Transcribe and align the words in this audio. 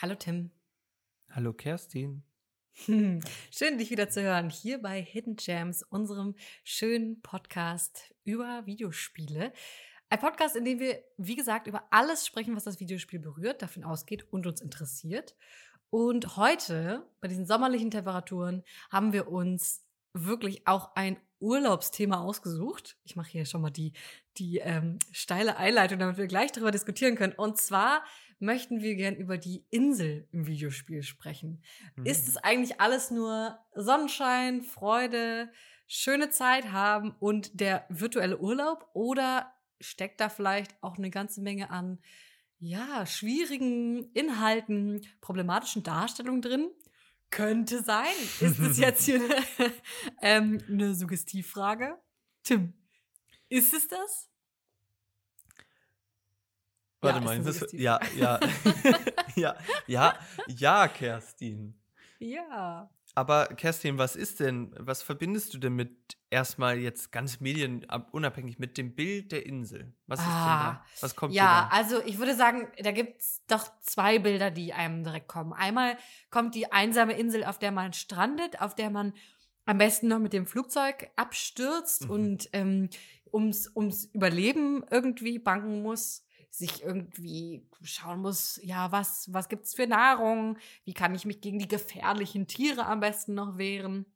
Hallo 0.00 0.14
Tim. 0.14 0.52
Hallo 1.30 1.52
Kerstin. 1.52 2.22
Schön, 2.86 3.78
dich 3.78 3.90
wieder 3.90 4.08
zu 4.08 4.22
hören 4.22 4.48
hier 4.48 4.80
bei 4.80 5.02
Hidden 5.02 5.34
Gems, 5.34 5.82
unserem 5.82 6.36
schönen 6.62 7.20
Podcast 7.20 8.14
über 8.22 8.64
Videospiele. 8.64 9.52
Ein 10.08 10.20
Podcast, 10.20 10.54
in 10.54 10.64
dem 10.64 10.78
wir, 10.78 11.02
wie 11.16 11.34
gesagt, 11.34 11.66
über 11.66 11.82
alles 11.90 12.24
sprechen, 12.24 12.54
was 12.54 12.62
das 12.62 12.78
Videospiel 12.78 13.18
berührt, 13.18 13.60
davon 13.60 13.82
ausgeht 13.82 14.32
und 14.32 14.46
uns 14.46 14.60
interessiert. 14.60 15.34
Und 15.90 16.36
heute, 16.36 17.04
bei 17.20 17.26
diesen 17.26 17.46
sommerlichen 17.46 17.90
Temperaturen, 17.90 18.62
haben 18.92 19.12
wir 19.12 19.26
uns 19.26 19.84
wirklich 20.12 20.64
auch 20.68 20.94
ein 20.94 21.16
Urlaubsthema 21.40 22.20
ausgesucht. 22.20 22.96
Ich 23.04 23.16
mache 23.16 23.30
hier 23.30 23.44
schon 23.44 23.60
mal 23.60 23.70
die, 23.70 23.92
die 24.38 24.58
ähm, 24.58 24.98
steile 25.12 25.56
Einleitung, 25.56 25.98
damit 25.98 26.16
wir 26.16 26.26
gleich 26.26 26.52
darüber 26.52 26.70
diskutieren 26.70 27.16
können. 27.16 27.32
Und 27.34 27.58
zwar 27.58 28.02
möchten 28.40 28.80
wir 28.80 28.94
gern 28.94 29.16
über 29.16 29.38
die 29.38 29.64
Insel 29.70 30.28
im 30.32 30.46
Videospiel 30.46 31.02
sprechen. 31.02 31.62
Mhm. 31.96 32.06
Ist 32.06 32.28
es 32.28 32.36
eigentlich 32.36 32.80
alles 32.80 33.10
nur 33.10 33.58
Sonnenschein, 33.74 34.62
Freude, 34.62 35.50
schöne 35.86 36.30
Zeit 36.30 36.72
haben 36.72 37.14
und 37.18 37.60
der 37.60 37.86
virtuelle 37.88 38.38
Urlaub? 38.38 38.88
Oder 38.92 39.52
steckt 39.80 40.20
da 40.20 40.28
vielleicht 40.28 40.74
auch 40.82 40.98
eine 40.98 41.10
ganze 41.10 41.40
Menge 41.40 41.70
an, 41.70 41.98
ja, 42.60 43.06
schwierigen 43.06 44.10
Inhalten, 44.12 45.06
problematischen 45.20 45.82
Darstellungen 45.82 46.42
drin? 46.42 46.70
Könnte 47.30 47.82
sein. 47.82 48.14
Ist 48.40 48.58
es 48.58 48.78
jetzt 48.78 49.04
hier 49.04 49.20
eine, 49.20 49.72
ähm, 50.22 50.60
eine 50.68 50.94
Suggestivfrage? 50.94 51.98
Tim, 52.42 52.72
ist 53.48 53.74
es 53.74 53.88
das? 53.88 54.28
Warte 57.00 57.18
ja, 57.18 57.24
mal, 57.24 57.40
das, 57.40 57.72
ja, 57.72 58.00
ja, 58.16 58.40
ja, 59.36 59.56
ja, 59.86 60.18
ja, 60.48 60.88
Kerstin. 60.88 61.78
Ja. 62.18 62.90
Aber 63.14 63.46
Kerstin, 63.46 63.98
was 63.98 64.16
ist 64.16 64.40
denn, 64.40 64.74
was 64.78 65.02
verbindest 65.02 65.54
du 65.54 65.58
denn 65.58 65.74
mit 65.74 66.17
erstmal 66.30 66.78
jetzt 66.78 67.12
ganz 67.12 67.40
medienunabhängig 67.40 68.58
mit 68.58 68.78
dem 68.78 68.94
Bild 68.94 69.32
der 69.32 69.46
Insel? 69.46 69.92
Was 70.06 70.20
ist 70.20 70.26
ah, 70.26 70.30
denn 70.30 70.44
da? 70.44 70.70
Ah, 70.70 70.86
was 71.00 71.16
kommt 71.16 71.34
Ja, 71.34 71.68
also 71.72 72.02
ich 72.04 72.18
würde 72.18 72.34
sagen, 72.34 72.68
da 72.78 72.92
gibt 72.92 73.20
es 73.20 73.42
doch 73.46 73.68
zwei 73.80 74.18
Bilder, 74.18 74.50
die 74.50 74.72
einem 74.72 75.04
direkt 75.04 75.28
kommen. 75.28 75.52
Einmal 75.52 75.96
kommt 76.30 76.54
die 76.54 76.70
einsame 76.72 77.18
Insel, 77.18 77.44
auf 77.44 77.58
der 77.58 77.72
man 77.72 77.92
strandet, 77.92 78.60
auf 78.60 78.74
der 78.74 78.90
man 78.90 79.14
am 79.64 79.78
besten 79.78 80.08
noch 80.08 80.18
mit 80.18 80.32
dem 80.32 80.46
Flugzeug 80.46 81.10
abstürzt 81.16 82.06
mhm. 82.06 82.10
und 82.10 82.48
ähm, 82.52 82.88
ums, 83.32 83.70
ums 83.74 84.06
Überleben 84.06 84.84
irgendwie 84.90 85.38
bangen 85.38 85.82
muss 85.82 86.24
sich 86.50 86.82
irgendwie 86.82 87.66
schauen 87.82 88.20
muss, 88.20 88.58
ja, 88.62 88.90
was, 88.90 89.32
was 89.32 89.48
gibt's 89.48 89.74
für 89.74 89.86
Nahrung? 89.86 90.58
Wie 90.84 90.94
kann 90.94 91.14
ich 91.14 91.24
mich 91.24 91.40
gegen 91.40 91.58
die 91.58 91.68
gefährlichen 91.68 92.46
Tiere 92.46 92.86
am 92.86 93.00
besten 93.00 93.34
noch 93.34 93.58
wehren? 93.58 94.06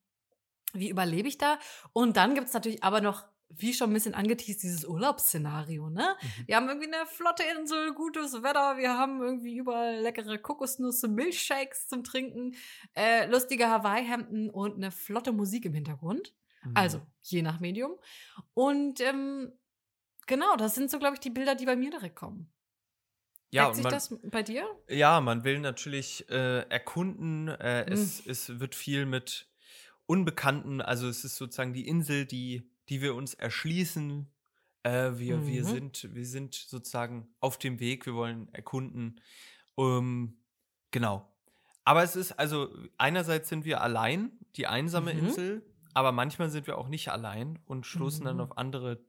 Wie 0.72 0.90
überlebe 0.90 1.28
ich 1.28 1.38
da? 1.38 1.58
Und 1.92 2.16
dann 2.16 2.34
gibt's 2.34 2.52
natürlich 2.52 2.82
aber 2.82 3.00
noch 3.00 3.24
wie 3.54 3.74
schon 3.74 3.90
ein 3.90 3.92
bisschen 3.92 4.14
angeteased, 4.14 4.62
dieses 4.62 4.86
Urlaubsszenario, 4.86 5.90
ne? 5.90 6.16
Mhm. 6.22 6.46
Wir 6.46 6.56
haben 6.56 6.68
irgendwie 6.68 6.86
eine 6.86 7.04
flotte 7.04 7.42
Insel, 7.58 7.92
gutes 7.92 8.42
Wetter, 8.42 8.78
wir 8.78 8.96
haben 8.96 9.20
irgendwie 9.20 9.58
überall 9.58 10.00
leckere 10.00 10.38
Kokosnüsse, 10.38 11.06
Milchshakes 11.08 11.86
zum 11.86 12.02
Trinken, 12.02 12.54
äh, 12.94 13.26
lustige 13.26 13.68
Hawaii-Hemden 13.68 14.48
und 14.48 14.76
eine 14.76 14.90
flotte 14.90 15.32
Musik 15.32 15.66
im 15.66 15.74
Hintergrund. 15.74 16.34
Mhm. 16.64 16.72
Also, 16.74 17.02
je 17.20 17.42
nach 17.42 17.60
Medium. 17.60 17.92
Und 18.54 19.02
ähm, 19.02 19.52
Genau, 20.26 20.56
das 20.56 20.74
sind 20.74 20.90
so, 20.90 20.98
glaube 20.98 21.14
ich, 21.14 21.20
die 21.20 21.30
Bilder, 21.30 21.54
die 21.54 21.66
bei 21.66 21.76
mir 21.76 21.90
direkt 21.90 22.16
kommen. 22.16 22.50
Ja, 23.50 23.64
Merkt 23.64 23.76
sich 23.76 23.84
man, 23.84 23.92
das 23.92 24.18
bei 24.30 24.42
dir? 24.42 24.64
Ja, 24.88 25.20
man 25.20 25.44
will 25.44 25.58
natürlich 25.58 26.28
äh, 26.30 26.60
erkunden. 26.70 27.48
Äh, 27.48 27.84
mhm. 27.84 27.92
es, 27.92 28.26
es 28.26 28.60
wird 28.60 28.74
viel 28.74 29.04
mit 29.04 29.51
Unbekannten, 30.06 30.80
also 30.80 31.08
es 31.08 31.24
ist 31.24 31.36
sozusagen 31.36 31.72
die 31.72 31.86
Insel, 31.86 32.26
die, 32.26 32.70
die 32.88 33.00
wir 33.00 33.14
uns 33.14 33.34
erschließen. 33.34 34.26
Äh, 34.82 35.12
wir, 35.14 35.38
mhm. 35.38 35.46
wir, 35.46 35.64
sind, 35.64 36.14
wir 36.14 36.26
sind 36.26 36.54
sozusagen 36.54 37.28
auf 37.40 37.58
dem 37.58 37.80
Weg, 37.80 38.06
wir 38.06 38.14
wollen 38.14 38.52
erkunden. 38.52 39.20
Um, 39.74 40.36
genau. 40.90 41.28
Aber 41.84 42.02
es 42.02 42.16
ist, 42.16 42.32
also 42.32 42.68
einerseits 42.98 43.48
sind 43.48 43.64
wir 43.64 43.80
allein, 43.80 44.32
die 44.56 44.66
einsame 44.66 45.14
mhm. 45.14 45.20
Insel, 45.20 45.62
aber 45.94 46.12
manchmal 46.12 46.50
sind 46.50 46.66
wir 46.66 46.78
auch 46.78 46.88
nicht 46.88 47.10
allein 47.10 47.58
und 47.64 47.86
stoßen 47.86 48.24
dann 48.24 48.36
mhm. 48.36 48.42
auf 48.42 48.58
andere 48.58 49.04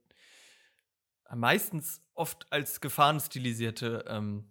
meistens 1.34 2.02
oft 2.14 2.50
als 2.52 2.80
Gefahren 2.80 3.20
stilisierte 3.20 4.04
ähm, 4.08 4.44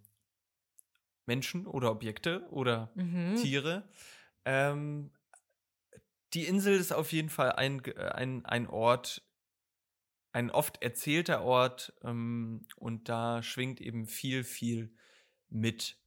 Menschen 1.25 1.65
oder 1.65 1.91
Objekte 1.91 2.47
oder 2.49 2.91
mhm. 2.95 3.35
Tiere. 3.35 3.87
Ähm, 4.45 5.11
die 6.33 6.45
Insel 6.45 6.75
ist 6.75 6.91
auf 6.91 7.11
jeden 7.11 7.29
Fall 7.29 7.53
ein, 7.53 7.81
ein, 7.95 8.45
ein 8.45 8.67
Ort, 8.67 9.23
ein 10.31 10.49
oft 10.49 10.81
erzählter 10.81 11.43
Ort 11.43 11.93
ähm, 12.03 12.67
und 12.75 13.09
da 13.09 13.43
schwingt 13.43 13.81
eben 13.81 14.07
viel, 14.07 14.43
viel 14.43 14.95
mit. 15.49 15.99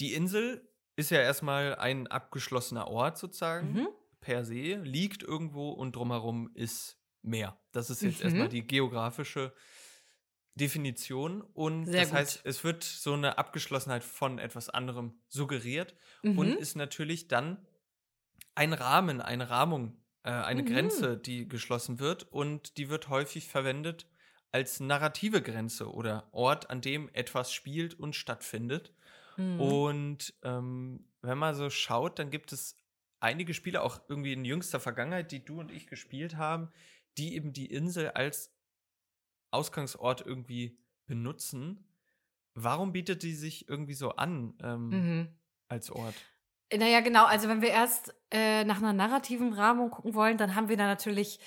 Die 0.00 0.14
Insel 0.14 0.68
ist 0.96 1.10
ja 1.10 1.20
erstmal 1.20 1.74
ein 1.76 2.06
abgeschlossener 2.06 2.88
Ort 2.88 3.18
sozusagen, 3.18 3.72
mhm. 3.72 3.88
per 4.20 4.44
se, 4.44 4.76
liegt 4.76 5.22
irgendwo 5.22 5.70
und 5.70 5.94
drumherum 5.94 6.50
ist 6.54 6.98
mehr. 7.22 7.60
Das 7.72 7.90
ist 7.90 8.02
jetzt 8.02 8.20
mhm. 8.20 8.24
erstmal 8.24 8.48
die 8.48 8.66
geografische 8.66 9.52
Definition. 10.54 11.42
Und 11.42 11.84
Sehr 11.84 12.00
das 12.00 12.10
gut. 12.10 12.18
heißt, 12.18 12.40
es 12.44 12.64
wird 12.64 12.82
so 12.82 13.12
eine 13.12 13.36
Abgeschlossenheit 13.36 14.04
von 14.04 14.38
etwas 14.38 14.70
anderem 14.70 15.20
suggeriert 15.28 15.94
mhm. 16.22 16.38
und 16.38 16.52
ist 16.54 16.76
natürlich 16.76 17.28
dann 17.28 17.66
ein 18.56 18.72
Rahmen, 18.72 19.20
eine 19.20 19.48
Rahmung, 19.50 19.96
äh, 20.24 20.30
eine 20.30 20.62
mhm. 20.62 20.66
Grenze, 20.66 21.16
die 21.16 21.46
geschlossen 21.46 22.00
wird. 22.00 22.24
Und 22.24 22.76
die 22.78 22.88
wird 22.88 23.08
häufig 23.08 23.48
verwendet 23.48 24.08
als 24.50 24.80
narrative 24.80 25.42
Grenze 25.42 25.92
oder 25.92 26.28
Ort, 26.32 26.70
an 26.70 26.80
dem 26.80 27.08
etwas 27.12 27.52
spielt 27.52 27.94
und 27.94 28.16
stattfindet. 28.16 28.92
Mhm. 29.36 29.60
Und 29.60 30.34
ähm, 30.42 31.06
wenn 31.20 31.38
man 31.38 31.54
so 31.54 31.70
schaut, 31.70 32.18
dann 32.18 32.30
gibt 32.30 32.52
es 32.52 32.76
einige 33.20 33.54
Spiele, 33.54 33.82
auch 33.82 34.00
irgendwie 34.08 34.32
in 34.32 34.44
jüngster 34.44 34.80
Vergangenheit, 34.80 35.30
die 35.30 35.44
du 35.44 35.60
und 35.60 35.70
ich 35.70 35.86
gespielt 35.86 36.36
haben, 36.36 36.70
die 37.18 37.34
eben 37.34 37.52
die 37.52 37.66
Insel 37.66 38.10
als 38.10 38.54
Ausgangsort 39.50 40.22
irgendwie 40.24 40.78
benutzen. 41.06 41.84
Warum 42.54 42.92
bietet 42.92 43.22
die 43.22 43.34
sich 43.34 43.68
irgendwie 43.68 43.94
so 43.94 44.10
an 44.12 44.54
ähm, 44.62 44.88
mhm. 44.88 45.28
als 45.68 45.90
Ort? 45.90 46.14
Naja, 46.72 47.00
genau. 47.00 47.26
Also, 47.26 47.48
wenn 47.48 47.62
wir 47.62 47.70
erst 47.70 48.14
äh, 48.30 48.64
nach 48.64 48.78
einer 48.78 48.92
narrativen 48.92 49.52
Rahmung 49.52 49.90
gucken 49.90 50.14
wollen, 50.14 50.36
dann 50.36 50.54
haben 50.54 50.68
wir 50.68 50.76
da 50.76 50.86
natürlich 50.86 51.38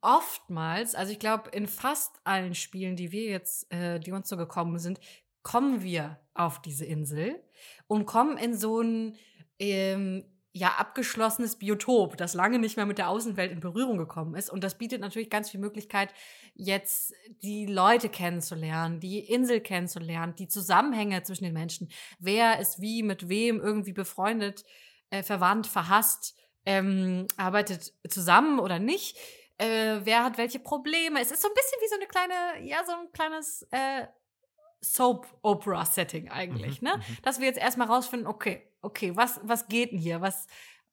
oftmals, 0.00 0.94
also 0.94 1.12
ich 1.12 1.18
glaube, 1.18 1.50
in 1.50 1.66
fast 1.66 2.20
allen 2.24 2.54
Spielen, 2.54 2.96
die 2.96 3.12
wir 3.12 3.24
jetzt, 3.24 3.70
äh, 3.72 3.98
die 3.98 4.12
uns 4.12 4.28
so 4.28 4.36
gekommen 4.36 4.78
sind, 4.78 5.00
kommen 5.42 5.82
wir 5.82 6.20
auf 6.34 6.62
diese 6.62 6.84
Insel 6.84 7.42
und 7.86 8.06
kommen 8.06 8.38
in 8.38 8.56
so 8.56 8.80
ein 8.80 9.16
ähm, 9.58 10.24
ja, 10.58 10.74
abgeschlossenes 10.76 11.56
Biotop, 11.56 12.16
das 12.16 12.34
lange 12.34 12.58
nicht 12.58 12.76
mehr 12.76 12.86
mit 12.86 12.98
der 12.98 13.08
Außenwelt 13.08 13.52
in 13.52 13.60
Berührung 13.60 13.96
gekommen 13.96 14.34
ist. 14.34 14.50
Und 14.50 14.64
das 14.64 14.76
bietet 14.76 15.00
natürlich 15.00 15.30
ganz 15.30 15.50
viel 15.50 15.60
Möglichkeit, 15.60 16.12
jetzt 16.54 17.14
die 17.42 17.66
Leute 17.66 18.08
kennenzulernen, 18.08 18.98
die 18.98 19.20
Insel 19.20 19.60
kennenzulernen, 19.60 20.34
die 20.36 20.48
Zusammenhänge 20.48 21.22
zwischen 21.22 21.44
den 21.44 21.52
Menschen. 21.52 21.88
Wer 22.18 22.58
ist 22.58 22.80
wie 22.80 23.02
mit 23.02 23.28
wem 23.28 23.60
irgendwie 23.60 23.92
befreundet, 23.92 24.64
äh, 25.10 25.22
verwandt, 25.22 25.68
verhasst, 25.68 26.34
ähm, 26.66 27.26
arbeitet 27.36 27.94
zusammen 28.08 28.58
oder 28.58 28.80
nicht. 28.80 29.16
Äh, 29.58 30.00
wer 30.02 30.24
hat 30.24 30.38
welche 30.38 30.58
Probleme? 30.58 31.20
Es 31.20 31.30
ist 31.30 31.42
so 31.42 31.48
ein 31.48 31.54
bisschen 31.54 31.78
wie 31.80 31.88
so 31.88 31.96
eine 31.96 32.06
kleine, 32.06 32.68
ja, 32.68 32.84
so 32.84 32.92
ein 32.92 33.12
kleines 33.12 33.66
äh, 33.70 34.06
Soap-Opera-Setting 34.80 36.30
eigentlich, 36.30 36.82
mhm, 36.82 36.88
ne? 36.88 36.96
Mhm. 36.96 37.16
Dass 37.22 37.38
wir 37.38 37.46
jetzt 37.46 37.58
erstmal 37.58 37.88
rausfinden, 37.88 38.26
okay, 38.28 38.67
okay, 38.82 39.16
was, 39.16 39.40
was 39.42 39.68
geht 39.68 39.92
denn 39.92 39.98
hier? 39.98 40.20
Was, 40.20 40.46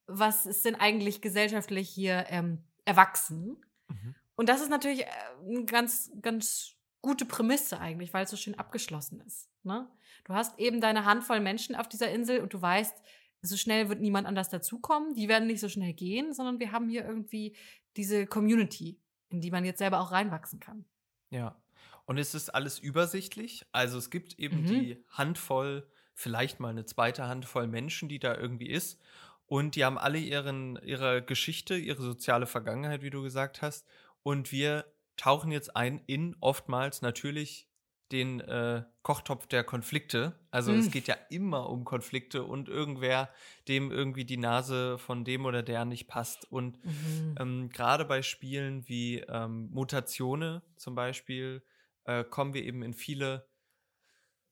was 0.06 0.46
ist 0.46 0.64
denn 0.64 0.74
eigentlich 0.74 1.20
gesellschaftlich 1.20 1.88
hier 1.88 2.26
ähm, 2.28 2.64
erwachsen? 2.84 3.64
Mhm. 3.88 4.14
Und 4.36 4.48
das 4.48 4.60
ist 4.60 4.70
natürlich 4.70 5.02
äh, 5.02 5.06
eine 5.46 5.64
ganz, 5.64 6.10
ganz 6.20 6.74
gute 7.02 7.24
Prämisse 7.24 7.78
eigentlich, 7.80 8.12
weil 8.12 8.24
es 8.24 8.30
so 8.30 8.36
schön 8.36 8.56
abgeschlossen 8.56 9.20
ist. 9.20 9.48
Ne? 9.62 9.88
Du 10.24 10.34
hast 10.34 10.58
eben 10.58 10.80
deine 10.80 11.04
Handvoll 11.04 11.40
Menschen 11.40 11.74
auf 11.76 11.88
dieser 11.88 12.10
Insel 12.10 12.40
und 12.40 12.52
du 12.52 12.60
weißt, 12.60 12.94
so 13.42 13.56
schnell 13.56 13.88
wird 13.88 14.00
niemand 14.00 14.26
anders 14.26 14.48
dazukommen, 14.48 15.14
die 15.14 15.28
werden 15.28 15.46
nicht 15.46 15.60
so 15.60 15.68
schnell 15.68 15.92
gehen, 15.92 16.32
sondern 16.32 16.58
wir 16.58 16.72
haben 16.72 16.88
hier 16.88 17.04
irgendwie 17.04 17.56
diese 17.96 18.26
Community, 18.26 19.00
in 19.28 19.40
die 19.40 19.50
man 19.50 19.64
jetzt 19.64 19.78
selber 19.78 20.00
auch 20.00 20.10
reinwachsen 20.10 20.58
kann. 20.58 20.84
Ja. 21.30 21.60
Und 22.06 22.18
es 22.18 22.34
ist 22.34 22.50
alles 22.50 22.78
übersichtlich. 22.78 23.66
Also 23.72 23.98
es 23.98 24.10
gibt 24.10 24.38
eben 24.38 24.62
mhm. 24.62 24.66
die 24.66 25.04
Handvoll 25.10 25.88
vielleicht 26.16 26.60
mal 26.60 26.70
eine 26.70 26.86
zweite 26.86 27.28
Handvoll 27.28 27.68
Menschen, 27.68 28.08
die 28.08 28.18
da 28.18 28.34
irgendwie 28.34 28.68
ist. 28.68 28.98
Und 29.46 29.76
die 29.76 29.84
haben 29.84 29.98
alle 29.98 30.18
ihren, 30.18 30.76
ihre 30.82 31.22
Geschichte, 31.22 31.76
ihre 31.76 32.02
soziale 32.02 32.46
Vergangenheit, 32.46 33.02
wie 33.02 33.10
du 33.10 33.22
gesagt 33.22 33.62
hast. 33.62 33.86
Und 34.24 34.50
wir 34.50 34.86
tauchen 35.16 35.52
jetzt 35.52 35.76
ein 35.76 36.02
in 36.06 36.34
oftmals 36.40 37.02
natürlich 37.02 37.68
den 38.12 38.40
äh, 38.40 38.82
Kochtopf 39.02 39.46
der 39.46 39.62
Konflikte. 39.62 40.38
Also 40.50 40.72
mhm. 40.72 40.78
es 40.78 40.90
geht 40.90 41.06
ja 41.06 41.16
immer 41.28 41.68
um 41.68 41.84
Konflikte 41.84 42.44
und 42.44 42.68
irgendwer, 42.68 43.30
dem 43.68 43.92
irgendwie 43.92 44.24
die 44.24 44.36
Nase 44.36 44.96
von 44.98 45.24
dem 45.24 45.44
oder 45.44 45.62
der 45.62 45.84
nicht 45.84 46.08
passt. 46.08 46.50
Und 46.50 46.82
mhm. 46.84 47.34
ähm, 47.38 47.68
gerade 47.68 48.04
bei 48.04 48.22
Spielen 48.22 48.88
wie 48.88 49.18
ähm, 49.28 49.68
Mutatione 49.70 50.62
zum 50.76 50.94
Beispiel 50.94 51.62
äh, 52.04 52.24
kommen 52.24 52.54
wir 52.54 52.64
eben 52.64 52.82
in 52.82 52.94
viele 52.94 53.46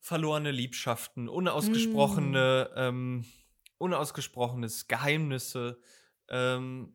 verlorene 0.04 0.50
Liebschaften, 0.50 1.30
unausgesprochene, 1.30 2.68
mhm. 2.70 2.76
ähm, 2.76 3.24
unausgesprochenes 3.78 4.86
Geheimnisse, 4.86 5.80
ähm, 6.28 6.94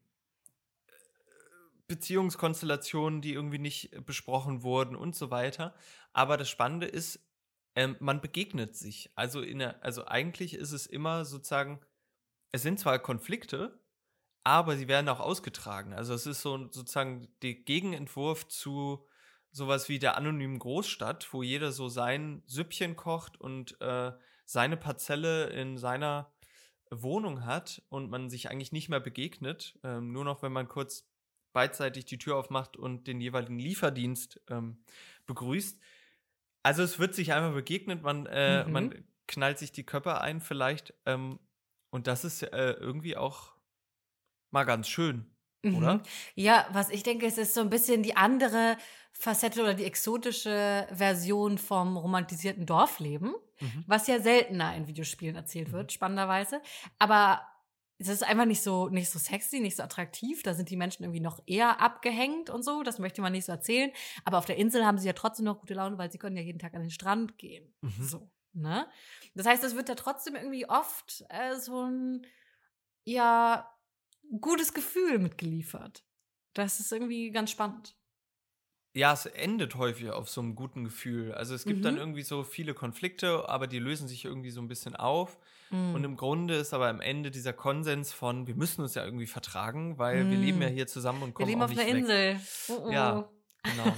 Beziehungskonstellationen, 1.88 3.22
die 3.22 3.34
irgendwie 3.34 3.58
nicht 3.58 4.06
besprochen 4.06 4.62
wurden 4.62 4.96
und 4.96 5.16
so 5.16 5.32
weiter. 5.32 5.74
Aber 6.14 6.38
das 6.38 6.52
Spannende 6.52 6.86
ist, 6.86 7.20
ähm, 7.76 7.96
man 8.00 8.22
begegnet 8.22 8.76
sich. 8.76 9.10
Also, 9.16 9.42
in 9.42 9.58
der, 9.58 9.84
also 9.84 10.06
eigentlich 10.06 10.54
ist 10.54 10.72
es 10.72 10.86
immer 10.86 11.26
sozusagen, 11.26 11.80
es 12.52 12.62
sind 12.62 12.80
zwar 12.80 13.00
Konflikte, 13.00 13.80
aber 14.44 14.78
sie 14.78 14.88
werden 14.88 15.10
auch 15.10 15.20
ausgetragen. 15.20 15.94
Also 15.94 16.14
es 16.14 16.28
ist 16.28 16.44
so 16.44 16.70
sozusagen 16.70 17.28
der 17.42 17.56
Gegenentwurf 17.56 18.48
zu 18.48 19.04
sowas 19.52 19.90
wie 19.90 20.00
der 20.00 20.18
anonymen 20.18 20.60
Großstadt, 20.60 21.34
wo 21.34 21.44
jeder 21.44 21.72
so 21.72 21.90
sein 21.90 22.44
Süppchen 22.46 22.96
kocht 22.96 23.40
und 23.40 23.80
äh, 23.82 24.12
seine 24.46 24.78
Parzelle 24.78 25.48
in 25.48 25.78
seiner 25.78 26.32
Wohnung 26.92 27.46
hat 27.46 27.84
und 27.90 28.10
man 28.10 28.30
sich 28.30 28.50
eigentlich 28.50 28.72
nicht 28.72 28.90
mehr 28.90 29.00
begegnet, 29.00 29.78
ähm, 29.84 30.12
nur 30.12 30.26
noch 30.26 30.42
wenn 30.42 30.52
man 30.52 30.68
kurz 30.68 31.08
beidseitig 31.54 32.06
die 32.06 32.18
Tür 32.18 32.38
aufmacht 32.38 32.78
und 32.78 33.08
den 33.08 33.22
jeweiligen 33.22 33.60
Lieferdienst 33.60 34.42
ähm, 34.50 34.84
begrüßt. 35.26 35.80
Also 36.64 36.84
es 36.84 37.00
wird 37.00 37.16
sich 37.16 37.34
einfach 37.34 37.54
begegnet, 37.54 38.04
man, 38.04 38.26
äh, 38.28 38.66
mhm. 38.66 38.72
man 38.72 39.06
knallt 39.28 39.58
sich 39.58 39.72
die 39.72 39.86
Köpfe 39.86 40.20
ein 40.22 40.42
vielleicht. 40.42 40.94
Ähm, 41.06 41.40
und 41.92 42.08
das 42.08 42.24
ist 42.24 42.44
äh, 42.44 42.72
irgendwie 42.72 43.18
auch 43.18 43.54
mal 44.52 44.64
ganz 44.64 44.88
schön. 44.88 45.26
Oder? 45.64 46.02
Ja, 46.36 46.68
was 46.72 46.90
ich 46.90 47.04
denke, 47.04 47.26
es 47.26 47.38
ist 47.38 47.54
so 47.54 47.62
ein 47.62 47.70
bisschen 47.70 48.04
die 48.04 48.16
andere 48.16 48.78
Facette 49.12 49.62
oder 49.62 49.74
die 49.74 49.86
exotische 49.86 50.88
Version 50.92 51.58
vom 51.58 51.98
romantisierten 51.98 52.66
Dorfleben, 52.66 53.34
mhm. 53.60 53.84
was 53.86 54.08
ja 54.08 54.20
seltener 54.22 54.76
in 54.76 54.88
Videospielen 54.88 55.36
erzählt 55.36 55.72
wird, 55.72 55.88
mhm. 55.88 55.90
spannenderweise. 55.90 56.62
Aber 57.00 57.42
es 57.98 58.08
ist 58.08 58.24
einfach 58.24 58.46
nicht 58.46 58.62
so, 58.62 58.88
nicht 58.88 59.10
so 59.10 59.20
sexy, 59.20 59.60
nicht 59.60 59.76
so 59.76 59.84
attraktiv. 59.84 60.42
Da 60.42 60.54
sind 60.54 60.70
die 60.70 60.78
Menschen 60.78 61.04
irgendwie 61.04 61.20
noch 61.20 61.42
eher 61.46 61.82
abgehängt 61.82 62.50
und 62.50 62.64
so. 62.64 62.82
Das 62.82 62.98
möchte 62.98 63.22
man 63.22 63.34
nicht 63.34 63.44
so 63.46 63.52
erzählen. 63.52 63.92
Aber 64.24 64.38
auf 64.38 64.46
der 64.46 64.56
Insel 64.56 64.86
haben 64.86 64.98
sie 64.98 65.08
ja 65.08 65.14
trotzdem 65.14 65.46
noch 65.46 65.60
gute 65.60 65.74
Laune, 65.74 65.98
weil 65.98 66.10
sie 66.10 66.18
können 66.18 66.38
ja 66.38 66.42
jeden 66.42 66.60
Tag 66.60 66.74
an 66.76 66.82
den 66.82 66.92
Strand 66.92 67.38
gehen. 67.38 67.74
Mhm. 67.82 68.04
So, 68.04 68.32
ne? 68.54 68.88
Das 69.36 69.46
heißt, 69.46 69.66
es 69.66 69.76
wird 69.76 69.90
da 69.90 69.96
trotzdem 69.96 70.36
irgendwie 70.36 70.70
oft 70.70 71.26
äh, 71.28 71.56
so 71.56 71.82
ein, 71.82 72.26
ja, 73.04 73.70
gutes 74.42 74.74
Gefühl 74.74 75.20
mitgeliefert. 75.20 76.04
Das 76.54 76.80
ist 76.80 76.92
irgendwie 76.92 77.32
ganz 77.32 77.52
spannend. 77.52 77.96
Ja, 78.94 79.14
es 79.14 79.28
endet 79.28 79.76
häufig 79.76 80.10
auf 80.10 80.30
so 80.30 80.42
einem 80.42 80.56
guten 80.56 80.84
Gefühl. 80.84 81.34
Also 81.34 81.54
es 81.54 81.64
gibt 81.64 81.80
mhm. 81.80 81.84
dann 81.84 81.98
irgendwie 81.98 82.24
so 82.24 82.44
viele 82.44 82.74
Konflikte, 82.74 83.48
aber 83.48 83.68
die 83.68 83.78
lösen 83.78 84.08
sich 84.08 84.26
irgendwie 84.26 84.50
so 84.50 84.62
ein 84.62 84.68
bisschen 84.68 84.96
auf. 84.96 85.38
Mhm. 85.70 85.94
Und 85.94 86.04
im 86.04 86.18
Grunde 86.18 86.56
ist 86.56 86.74
aber 86.74 86.90
am 86.90 87.00
Ende 87.00 87.30
dieser 87.30 87.54
Konsens 87.54 88.12
von, 88.12 88.48
wir 88.48 88.56
müssen 88.56 88.82
uns 88.82 88.96
ja 88.96 89.06
irgendwie 89.06 89.28
vertragen, 89.28 90.00
weil 90.00 90.24
mhm. 90.24 90.32
wir 90.32 90.38
leben 90.40 90.62
ja 90.62 90.70
mhm. 90.70 90.74
hier 90.74 90.88
zusammen 90.88 91.22
und 91.22 91.34
kommen 91.36 91.48
wir 91.48 91.54
leben 91.54 91.62
auf 91.62 91.72
einer 91.72 91.88
Insel. 91.88 92.40
Oh, 92.70 92.88
oh. 92.88 92.92
Ja, 92.92 93.30
genau. 93.64 93.96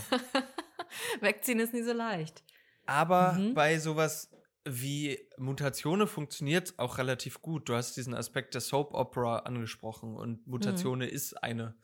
Wegziehen 1.22 1.60
ist 1.62 1.74
nie 1.74 1.84
so 1.84 1.94
leicht. 1.94 2.44
Aber 2.86 3.34
mhm. 3.34 3.54
bei 3.54 3.80
sowas 3.80 4.30
wie 4.66 5.20
Mutatione 5.38 6.08
funktioniert 6.08 6.70
es 6.70 6.80
auch 6.80 6.98
relativ 6.98 7.42
gut. 7.42 7.68
Du 7.68 7.76
hast 7.76 7.98
diesen 7.98 8.14
Aspekt 8.14 8.54
der 8.54 8.62
Soap 8.62 8.94
Opera 8.94 9.40
angesprochen 9.40 10.16
und 10.16 10.46
Mutatione 10.48 11.06
mhm. 11.06 11.12
ist 11.12 11.34
eine 11.44 11.76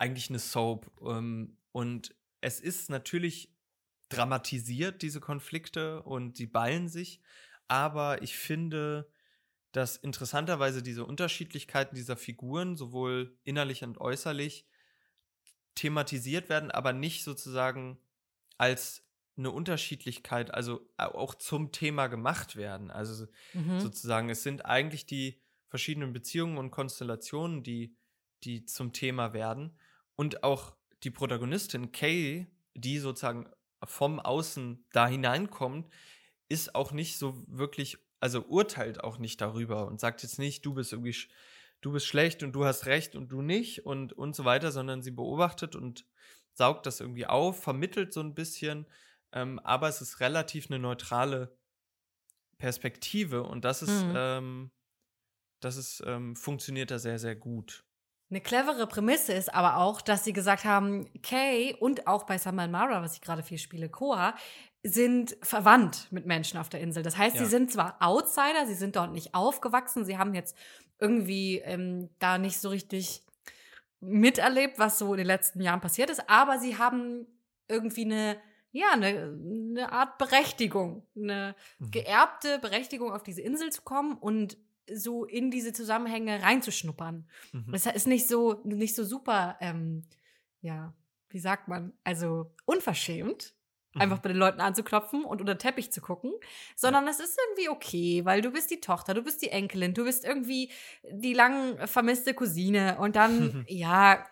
eigentlich 0.00 0.30
eine 0.30 0.38
Soap. 0.38 0.90
Ähm, 1.02 1.58
und 1.72 2.14
es 2.40 2.58
ist 2.58 2.90
natürlich 2.90 3.54
dramatisiert, 4.08 5.02
diese 5.02 5.20
Konflikte, 5.20 6.02
und 6.02 6.36
sie 6.36 6.46
ballen 6.46 6.88
sich. 6.88 7.20
Aber 7.68 8.22
ich 8.22 8.36
finde, 8.36 9.12
dass 9.72 9.96
interessanterweise 9.96 10.82
diese 10.82 11.04
Unterschiedlichkeiten 11.04 11.94
dieser 11.94 12.16
Figuren, 12.16 12.76
sowohl 12.76 13.38
innerlich 13.44 13.84
und 13.84 13.98
äußerlich, 13.98 14.66
thematisiert 15.76 16.48
werden, 16.48 16.70
aber 16.72 16.92
nicht 16.92 17.22
sozusagen 17.22 17.98
als 18.58 19.06
eine 19.40 19.50
Unterschiedlichkeit, 19.50 20.54
also 20.54 20.80
auch 20.96 21.34
zum 21.34 21.72
Thema 21.72 22.06
gemacht 22.06 22.56
werden. 22.56 22.90
Also 22.90 23.26
mhm. 23.54 23.80
sozusagen, 23.80 24.30
es 24.30 24.42
sind 24.42 24.64
eigentlich 24.64 25.06
die 25.06 25.40
verschiedenen 25.68 26.12
Beziehungen 26.12 26.58
und 26.58 26.70
Konstellationen, 26.70 27.62
die, 27.62 27.96
die 28.44 28.64
zum 28.66 28.92
Thema 28.92 29.32
werden. 29.32 29.76
Und 30.14 30.44
auch 30.44 30.76
die 31.02 31.10
Protagonistin 31.10 31.92
Kay, 31.92 32.46
die 32.74 32.98
sozusagen 32.98 33.48
vom 33.84 34.20
Außen 34.20 34.84
da 34.92 35.08
hineinkommt, 35.08 35.88
ist 36.48 36.74
auch 36.74 36.92
nicht 36.92 37.16
so 37.16 37.42
wirklich, 37.46 37.98
also 38.18 38.44
urteilt 38.46 39.02
auch 39.02 39.18
nicht 39.18 39.40
darüber 39.40 39.86
und 39.86 40.00
sagt 40.00 40.22
jetzt 40.22 40.38
nicht, 40.38 40.66
du 40.66 40.74
bist 40.74 40.92
irgendwie, 40.92 41.16
du 41.80 41.92
bist 41.92 42.06
schlecht 42.06 42.42
und 42.42 42.52
du 42.52 42.64
hast 42.64 42.86
recht 42.86 43.14
und 43.14 43.32
du 43.32 43.40
nicht 43.40 43.86
und, 43.86 44.12
und 44.12 44.36
so 44.36 44.44
weiter, 44.44 44.72
sondern 44.72 45.02
sie 45.02 45.12
beobachtet 45.12 45.76
und 45.76 46.04
saugt 46.52 46.84
das 46.84 47.00
irgendwie 47.00 47.26
auf, 47.26 47.62
vermittelt 47.62 48.12
so 48.12 48.20
ein 48.20 48.34
bisschen, 48.34 48.86
ähm, 49.32 49.58
aber 49.60 49.88
es 49.88 50.00
ist 50.00 50.20
relativ 50.20 50.70
eine 50.70 50.78
neutrale 50.78 51.56
Perspektive 52.58 53.42
und 53.42 53.64
das 53.64 53.82
ist, 53.82 54.04
mhm. 54.04 54.14
ähm, 54.16 54.70
das 55.60 55.76
ist, 55.76 56.02
ähm, 56.06 56.36
funktioniert 56.36 56.90
da 56.90 56.98
sehr, 56.98 57.18
sehr 57.18 57.36
gut. 57.36 57.84
Eine 58.30 58.40
clevere 58.40 58.86
Prämisse 58.86 59.32
ist 59.32 59.52
aber 59.52 59.78
auch, 59.78 60.00
dass 60.00 60.22
sie 60.22 60.32
gesagt 60.32 60.64
haben, 60.64 61.10
Kay 61.22 61.74
und 61.80 62.06
auch 62.06 62.24
bei 62.24 62.38
Samal 62.38 62.68
Mara, 62.68 63.02
was 63.02 63.14
ich 63.14 63.20
gerade 63.20 63.42
viel 63.42 63.58
spiele, 63.58 63.88
Koa, 63.88 64.36
sind 64.84 65.36
verwandt 65.42 66.06
mit 66.10 66.26
Menschen 66.26 66.58
auf 66.58 66.68
der 66.68 66.80
Insel. 66.80 67.02
Das 67.02 67.18
heißt, 67.18 67.34
ja. 67.34 67.42
sie 67.42 67.50
sind 67.50 67.72
zwar 67.72 67.96
Outsider, 68.00 68.66
sie 68.66 68.74
sind 68.74 68.94
dort 68.94 69.12
nicht 69.12 69.34
aufgewachsen, 69.34 70.04
sie 70.04 70.16
haben 70.16 70.34
jetzt 70.34 70.56
irgendwie 71.00 71.58
ähm, 71.58 72.08
da 72.18 72.38
nicht 72.38 72.60
so 72.60 72.68
richtig 72.68 73.24
miterlebt, 74.00 74.78
was 74.78 74.98
so 74.98 75.12
in 75.12 75.18
den 75.18 75.26
letzten 75.26 75.60
Jahren 75.60 75.80
passiert 75.80 76.08
ist, 76.08 76.28
aber 76.30 76.58
sie 76.58 76.78
haben 76.78 77.26
irgendwie 77.68 78.04
eine 78.04 78.40
ja, 78.72 78.92
eine, 78.92 79.06
eine 79.06 79.92
Art 79.92 80.18
Berechtigung, 80.18 81.06
eine 81.16 81.54
mhm. 81.78 81.90
geerbte 81.90 82.58
Berechtigung, 82.60 83.12
auf 83.12 83.22
diese 83.22 83.42
Insel 83.42 83.70
zu 83.70 83.82
kommen 83.82 84.16
und 84.16 84.56
so 84.92 85.24
in 85.24 85.50
diese 85.50 85.72
Zusammenhänge 85.72 86.42
reinzuschnuppern. 86.42 87.28
Mhm. 87.52 87.72
Das 87.72 87.86
ist 87.86 88.06
nicht 88.06 88.28
so, 88.28 88.60
nicht 88.64 88.94
so 88.94 89.04
super, 89.04 89.56
ähm, 89.60 90.04
ja, 90.60 90.94
wie 91.30 91.38
sagt 91.38 91.68
man, 91.68 91.92
also 92.04 92.52
unverschämt, 92.64 93.54
mhm. 93.94 94.00
einfach 94.00 94.18
bei 94.18 94.28
den 94.28 94.38
Leuten 94.38 94.60
anzuklopfen 94.60 95.24
und 95.24 95.40
unter 95.40 95.54
den 95.54 95.60
Teppich 95.60 95.92
zu 95.92 96.00
gucken, 96.00 96.32
sondern 96.76 97.06
es 97.08 97.20
ist 97.20 97.38
irgendwie 97.48 97.68
okay, 97.68 98.24
weil 98.24 98.40
du 98.42 98.50
bist 98.50 98.70
die 98.70 98.80
Tochter, 98.80 99.14
du 99.14 99.22
bist 99.22 99.42
die 99.42 99.50
Enkelin, 99.50 99.94
du 99.94 100.04
bist 100.04 100.24
irgendwie 100.24 100.70
die 101.10 101.34
lang 101.34 101.86
vermisste 101.86 102.34
Cousine 102.34 102.98
und 102.98 103.16
dann, 103.16 103.64
ja, 103.68 104.24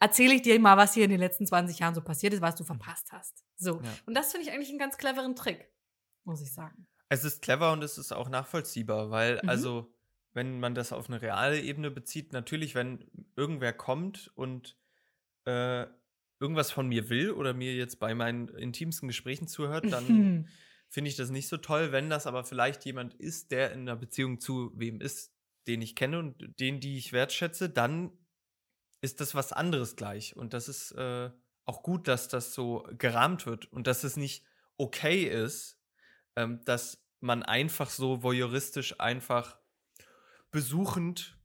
erzähle 0.00 0.34
ich 0.34 0.42
dir 0.42 0.58
mal, 0.60 0.76
was 0.76 0.94
hier 0.94 1.04
in 1.04 1.10
den 1.10 1.20
letzten 1.20 1.46
20 1.46 1.78
Jahren 1.78 1.94
so 1.94 2.02
passiert 2.02 2.32
ist, 2.32 2.42
was 2.42 2.56
du 2.56 2.64
verpasst 2.64 3.12
hast. 3.12 3.44
So. 3.56 3.80
Ja. 3.82 3.90
Und 4.06 4.14
das 4.14 4.32
finde 4.32 4.46
ich 4.46 4.52
eigentlich 4.52 4.70
einen 4.70 4.78
ganz 4.78 4.98
cleveren 4.98 5.36
Trick, 5.36 5.70
muss 6.24 6.40
ich 6.42 6.52
sagen. 6.52 6.86
Es 7.08 7.24
ist 7.24 7.42
clever 7.42 7.72
und 7.72 7.82
es 7.82 7.98
ist 7.98 8.12
auch 8.12 8.28
nachvollziehbar, 8.28 9.10
weil, 9.10 9.40
mhm. 9.42 9.48
also, 9.48 9.92
wenn 10.32 10.60
man 10.60 10.74
das 10.74 10.92
auf 10.92 11.08
eine 11.08 11.22
reale 11.22 11.60
Ebene 11.60 11.90
bezieht, 11.90 12.32
natürlich, 12.32 12.74
wenn 12.74 13.10
irgendwer 13.36 13.72
kommt 13.72 14.30
und 14.34 14.76
äh, 15.46 15.86
irgendwas 16.40 16.70
von 16.70 16.88
mir 16.88 17.08
will 17.08 17.30
oder 17.30 17.54
mir 17.54 17.74
jetzt 17.74 17.98
bei 17.98 18.14
meinen 18.14 18.48
intimsten 18.48 19.08
Gesprächen 19.08 19.48
zuhört, 19.48 19.90
dann 19.90 20.48
finde 20.88 21.08
ich 21.08 21.16
das 21.16 21.30
nicht 21.30 21.48
so 21.48 21.56
toll. 21.56 21.92
Wenn 21.92 22.10
das 22.10 22.26
aber 22.26 22.44
vielleicht 22.44 22.84
jemand 22.84 23.14
ist, 23.14 23.50
der 23.50 23.72
in 23.72 23.82
einer 23.82 23.96
Beziehung 23.96 24.40
zu 24.40 24.72
wem 24.74 25.00
ist, 25.00 25.32
den 25.66 25.80
ich 25.80 25.96
kenne 25.96 26.18
und 26.18 26.60
den, 26.60 26.80
die 26.80 26.98
ich 26.98 27.12
wertschätze, 27.12 27.70
dann 27.70 28.12
ist 29.06 29.20
das 29.20 29.34
was 29.36 29.52
anderes 29.52 29.94
gleich. 29.94 30.36
Und 30.36 30.52
das 30.52 30.68
ist 30.68 30.90
äh, 30.92 31.30
auch 31.64 31.82
gut, 31.82 32.08
dass 32.08 32.26
das 32.26 32.52
so 32.52 32.86
gerahmt 32.98 33.46
wird 33.46 33.72
und 33.72 33.86
dass 33.86 34.02
es 34.02 34.16
nicht 34.16 34.44
okay 34.76 35.22
ist, 35.24 35.80
ähm, 36.34 36.60
dass 36.64 37.06
man 37.20 37.44
einfach 37.44 37.88
so 37.88 38.22
voyeuristisch 38.22 39.00
einfach 39.00 39.58
besuchend 40.50 41.38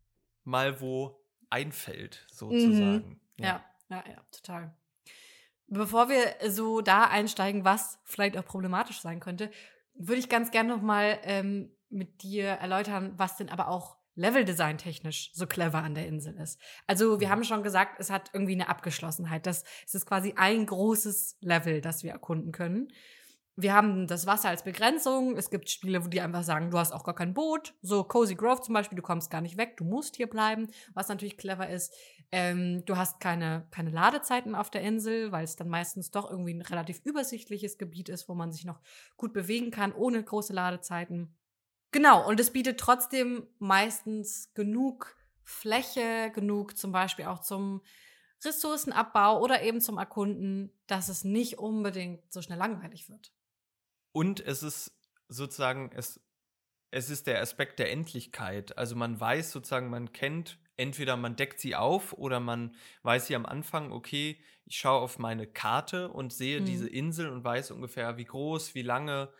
mal 0.43 0.81
wo 0.81 1.23
einfällt, 1.51 2.25
sozusagen. 2.31 3.21
Mhm. 3.37 3.43
Ja. 3.43 3.63
ja, 3.89 3.97
ja, 3.97 4.11
ja, 4.11 4.25
total. 4.31 4.75
Bevor 5.67 6.09
wir 6.09 6.51
so 6.51 6.81
da 6.81 7.05
einsteigen, 7.05 7.63
was 7.63 7.99
vielleicht 8.03 8.37
auch 8.37 8.45
problematisch 8.45 9.01
sein 9.01 9.19
könnte, 9.19 9.51
würde 9.93 10.19
ich 10.19 10.29
ganz 10.29 10.49
gerne 10.49 10.75
noch 10.75 10.81
mal 10.81 11.19
ähm, 11.23 11.71
mit 11.89 12.23
dir 12.23 12.47
erläutern, 12.47 13.13
was 13.17 13.37
denn 13.37 13.49
aber 13.49 13.67
auch 13.67 14.00
Leveldesign 14.21 14.77
technisch 14.77 15.31
so 15.33 15.47
clever 15.47 15.83
an 15.83 15.95
der 15.95 16.07
Insel 16.07 16.35
ist. 16.37 16.59
Also 16.87 17.19
wir 17.19 17.29
haben 17.29 17.43
schon 17.43 17.63
gesagt, 17.63 17.99
es 17.99 18.11
hat 18.11 18.29
irgendwie 18.33 18.53
eine 18.53 18.69
Abgeschlossenheit. 18.69 19.45
Das, 19.45 19.63
es 19.85 19.95
ist 19.95 20.05
quasi 20.05 20.33
ein 20.37 20.65
großes 20.65 21.37
Level, 21.41 21.81
das 21.81 22.03
wir 22.03 22.11
erkunden 22.11 22.51
können. 22.51 22.89
wir 23.57 23.73
haben 23.73 24.07
das 24.07 24.25
Wasser 24.25 24.49
als 24.49 24.63
Begrenzung. 24.63 25.37
Es 25.37 25.49
gibt 25.49 25.69
Spiele, 25.69 26.03
wo 26.05 26.07
die 26.07 26.21
einfach 26.21 26.43
sagen, 26.43 26.71
du 26.71 26.77
hast 26.77 26.93
auch 26.93 27.03
gar 27.03 27.15
kein 27.15 27.33
Boot. 27.33 27.73
So 27.81 28.03
Cozy 28.03 28.35
Grove 28.35 28.61
zum 28.61 28.73
Beispiel, 28.73 28.95
du 28.95 29.01
kommst 29.01 29.29
gar 29.29 29.41
nicht 29.41 29.57
weg, 29.57 29.75
du 29.77 29.83
musst 29.83 30.15
hier 30.15 30.27
bleiben. 30.27 30.67
Was 30.93 31.09
natürlich 31.09 31.37
clever 31.37 31.69
ist. 31.69 31.93
Ähm, 32.31 32.85
du 32.85 32.95
hast 32.97 33.19
keine, 33.19 33.67
keine 33.71 33.89
Ladezeiten 33.89 34.55
auf 34.55 34.69
der 34.69 34.81
Insel, 34.81 35.31
weil 35.31 35.43
es 35.43 35.57
dann 35.57 35.67
meistens 35.67 36.11
doch 36.11 36.29
irgendwie 36.29 36.53
ein 36.53 36.61
relativ 36.61 37.01
übersichtliches 37.03 37.77
Gebiet 37.77 38.07
ist, 38.07 38.29
wo 38.29 38.35
man 38.35 38.51
sich 38.51 38.65
noch 38.65 38.79
gut 39.17 39.33
bewegen 39.33 39.71
kann, 39.71 39.91
ohne 39.91 40.23
große 40.23 40.53
Ladezeiten. 40.53 41.35
Genau, 41.91 42.27
und 42.27 42.39
es 42.39 42.51
bietet 42.51 42.79
trotzdem 42.79 43.48
meistens 43.60 44.53
genug 44.53 45.15
Fläche, 45.43 46.31
genug 46.33 46.77
zum 46.77 46.91
Beispiel 46.91 47.25
auch 47.25 47.39
zum 47.39 47.81
Ressourcenabbau 48.43 49.41
oder 49.41 49.62
eben 49.62 49.81
zum 49.81 49.98
Erkunden, 49.98 50.71
dass 50.88 51.10
es 51.10 51.24
nicht 51.24 51.60
unbedingt 51.60 52.31
so 52.31 52.41
schnell 52.41 52.57
langweilig 52.57 53.10
wird. 53.10 53.33
Und 54.13 54.39
es 54.39 54.63
ist 54.63 54.98
sozusagen, 55.27 55.91
es, 55.93 56.19
es 56.91 57.10
ist 57.10 57.27
der 57.27 57.41
Aspekt 57.41 57.79
der 57.79 57.91
Endlichkeit. 57.91 58.77
Also 58.77 58.95
man 58.95 59.19
weiß 59.19 59.51
sozusagen, 59.51 59.89
man 59.89 60.12
kennt, 60.12 60.60
entweder 60.77 61.17
man 61.17 61.36
deckt 61.36 61.60
sie 61.60 61.75
auf 61.75 62.13
oder 62.13 62.39
man 62.39 62.75
weiß 63.03 63.27
sie 63.27 63.36
am 63.36 63.45
Anfang, 63.45 63.91
okay, 63.91 64.41
ich 64.65 64.77
schaue 64.77 65.01
auf 65.01 65.19
meine 65.19 65.45
Karte 65.45 66.10
und 66.10 66.33
sehe 66.33 66.60
hm. 66.60 66.65
diese 66.65 66.89
Insel 66.89 67.29
und 67.29 67.43
weiß 67.43 67.71
ungefähr, 67.71 68.17
wie 68.17 68.25
groß, 68.25 68.75
wie 68.75 68.81
lange, 68.81 69.31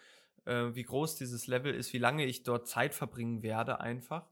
äh, 0.45 0.74
wie 0.74 0.83
groß 0.83 1.15
dieses 1.15 1.48
Level 1.48 1.74
ist, 1.74 1.93
wie 1.93 1.98
lange 1.98 2.25
ich 2.25 2.43
dort 2.43 2.67
Zeit 2.67 2.93
verbringen 2.93 3.43
werde 3.43 3.79
einfach. 3.79 4.29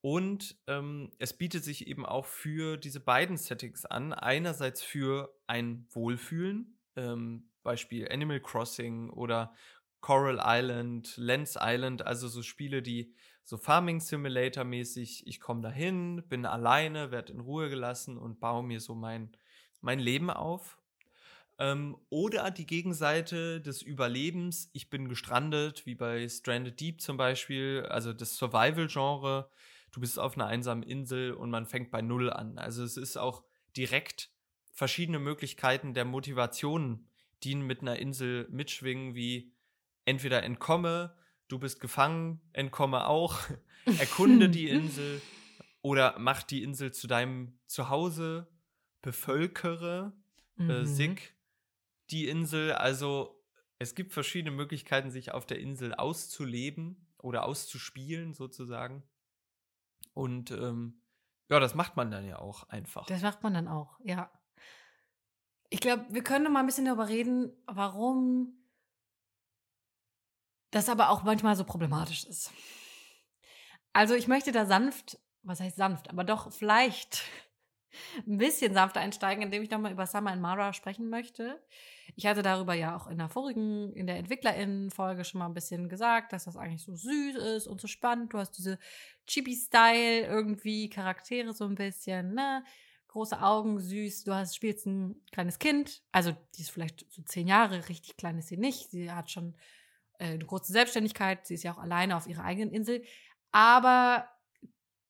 Und 0.00 0.56
ähm, 0.66 1.10
es 1.18 1.36
bietet 1.36 1.64
sich 1.64 1.86
eben 1.88 2.06
auch 2.06 2.24
für 2.24 2.76
diese 2.76 3.00
beiden 3.00 3.36
Settings 3.36 3.84
an. 3.84 4.12
Einerseits 4.12 4.82
für 4.82 5.34
ein 5.46 5.86
Wohlfühlen, 5.90 6.78
ähm, 6.96 7.50
Beispiel 7.62 8.08
Animal 8.10 8.40
Crossing 8.40 9.10
oder 9.10 9.52
Coral 10.00 10.40
Island, 10.42 11.16
Lens 11.16 11.58
Island, 11.60 12.06
also 12.06 12.28
so 12.28 12.42
Spiele, 12.42 12.82
die 12.82 13.12
so 13.42 13.56
Farming 13.56 14.00
Simulator 14.00 14.62
mäßig, 14.62 15.26
ich 15.26 15.40
komme 15.40 15.62
dahin, 15.62 16.22
bin 16.28 16.46
alleine, 16.46 17.10
werde 17.10 17.32
in 17.32 17.40
Ruhe 17.40 17.68
gelassen 17.68 18.16
und 18.16 18.40
baue 18.40 18.62
mir 18.62 18.80
so 18.80 18.94
mein, 18.94 19.36
mein 19.80 19.98
Leben 19.98 20.30
auf. 20.30 20.77
Ähm, 21.58 21.96
oder 22.08 22.50
die 22.50 22.66
Gegenseite 22.66 23.60
des 23.60 23.82
Überlebens, 23.82 24.70
ich 24.72 24.90
bin 24.90 25.08
gestrandet, 25.08 25.86
wie 25.86 25.94
bei 25.94 26.28
Stranded 26.28 26.78
Deep 26.78 27.00
zum 27.00 27.16
Beispiel, 27.16 27.86
also 27.88 28.12
das 28.12 28.36
Survival-Genre 28.36 29.50
du 29.92 30.00
bist 30.00 30.18
auf 30.18 30.36
einer 30.36 30.46
einsamen 30.46 30.82
Insel 30.82 31.32
und 31.32 31.50
man 31.50 31.66
fängt 31.66 31.90
bei 31.90 32.02
Null 32.02 32.30
an. 32.30 32.58
Also 32.58 32.84
es 32.84 32.96
ist 32.96 33.16
auch 33.16 33.42
direkt 33.76 34.30
verschiedene 34.72 35.18
Möglichkeiten 35.18 35.94
der 35.94 36.04
Motivation, 36.04 37.08
die 37.42 37.54
mit 37.54 37.80
einer 37.80 37.98
Insel 37.98 38.46
mitschwingen, 38.50 39.14
wie 39.14 39.52
entweder 40.04 40.42
entkomme, 40.42 41.16
du 41.48 41.58
bist 41.58 41.80
gefangen, 41.80 42.40
entkomme 42.52 43.06
auch, 43.06 43.38
erkunde 43.98 44.48
die 44.48 44.68
Insel 44.68 45.20
oder 45.82 46.16
mach 46.18 46.42
die 46.42 46.62
Insel 46.62 46.92
zu 46.92 47.06
deinem 47.06 47.58
Zuhause, 47.66 48.48
bevölkere, 49.02 50.12
äh, 50.58 50.62
mhm. 50.62 50.70
äh, 50.70 50.86
sick 50.86 51.34
die 52.10 52.28
Insel. 52.28 52.72
Also 52.72 53.44
es 53.78 53.94
gibt 53.94 54.12
verschiedene 54.12 54.54
Möglichkeiten, 54.54 55.10
sich 55.10 55.32
auf 55.32 55.46
der 55.46 55.58
Insel 55.60 55.94
auszuleben 55.94 57.06
oder 57.18 57.44
auszuspielen 57.44 58.34
sozusagen. 58.34 59.02
Und 60.14 60.50
ähm, 60.50 61.02
ja, 61.48 61.60
das 61.60 61.74
macht 61.74 61.96
man 61.96 62.10
dann 62.10 62.26
ja 62.26 62.38
auch 62.38 62.68
einfach. 62.68 63.06
Das 63.06 63.22
macht 63.22 63.42
man 63.42 63.54
dann 63.54 63.68
auch, 63.68 63.98
ja. 64.02 64.30
Ich 65.70 65.80
glaube, 65.80 66.06
wir 66.10 66.24
können 66.24 66.44
noch 66.44 66.50
mal 66.50 66.60
ein 66.60 66.66
bisschen 66.66 66.86
darüber 66.86 67.08
reden, 67.08 67.52
warum 67.66 68.54
das 70.70 70.88
aber 70.88 71.10
auch 71.10 71.22
manchmal 71.22 71.56
so 71.56 71.64
problematisch 71.64 72.24
ist. 72.24 72.52
Also 73.92 74.14
ich 74.14 74.28
möchte 74.28 74.52
da 74.52 74.66
sanft, 74.66 75.18
was 75.42 75.60
heißt 75.60 75.76
sanft, 75.76 76.10
aber 76.10 76.24
doch 76.24 76.52
vielleicht 76.52 77.22
ein 78.26 78.38
bisschen 78.38 78.74
sanfter 78.74 79.00
einsteigen, 79.00 79.42
indem 79.42 79.62
ich 79.62 79.70
nochmal 79.70 79.92
über 79.92 80.06
Summer 80.06 80.30
and 80.30 80.42
Mara 80.42 80.72
sprechen 80.72 81.08
möchte. 81.08 81.60
Ich 82.16 82.26
hatte 82.26 82.42
darüber 82.42 82.74
ja 82.74 82.96
auch 82.96 83.06
in 83.06 83.18
der 83.18 83.28
vorigen, 83.28 83.92
in 83.94 84.06
der 84.06 84.16
EntwicklerInnen-Folge 84.16 85.24
schon 85.24 85.38
mal 85.38 85.46
ein 85.46 85.54
bisschen 85.54 85.88
gesagt, 85.88 86.32
dass 86.32 86.44
das 86.44 86.56
eigentlich 86.56 86.82
so 86.82 86.94
süß 86.94 87.36
ist 87.56 87.66
und 87.66 87.80
so 87.80 87.86
spannend. 87.86 88.32
Du 88.32 88.38
hast 88.38 88.52
diese 88.52 88.78
Chibi-Style 89.26 90.26
irgendwie, 90.26 90.88
Charaktere 90.88 91.52
so 91.52 91.64
ein 91.64 91.74
bisschen, 91.74 92.34
ne? 92.34 92.64
Große 93.08 93.40
Augen, 93.40 93.80
süß. 93.80 94.24
Du 94.24 94.34
hast, 94.34 94.54
spielst 94.54 94.86
ein 94.86 95.22
kleines 95.32 95.58
Kind. 95.58 96.02
Also, 96.12 96.32
die 96.56 96.62
ist 96.62 96.70
vielleicht 96.70 97.06
so 97.10 97.22
zehn 97.22 97.48
Jahre, 97.48 97.88
richtig 97.88 98.16
klein 98.16 98.38
ist 98.38 98.48
sie 98.48 98.58
nicht. 98.58 98.90
Sie 98.90 99.10
hat 99.10 99.30
schon 99.30 99.56
äh, 100.18 100.26
eine 100.26 100.44
große 100.44 100.72
Selbstständigkeit. 100.72 101.46
Sie 101.46 101.54
ist 101.54 101.62
ja 101.62 101.72
auch 101.72 101.78
alleine 101.78 102.16
auf 102.16 102.26
ihrer 102.26 102.44
eigenen 102.44 102.70
Insel. 102.70 103.02
Aber 103.50 104.28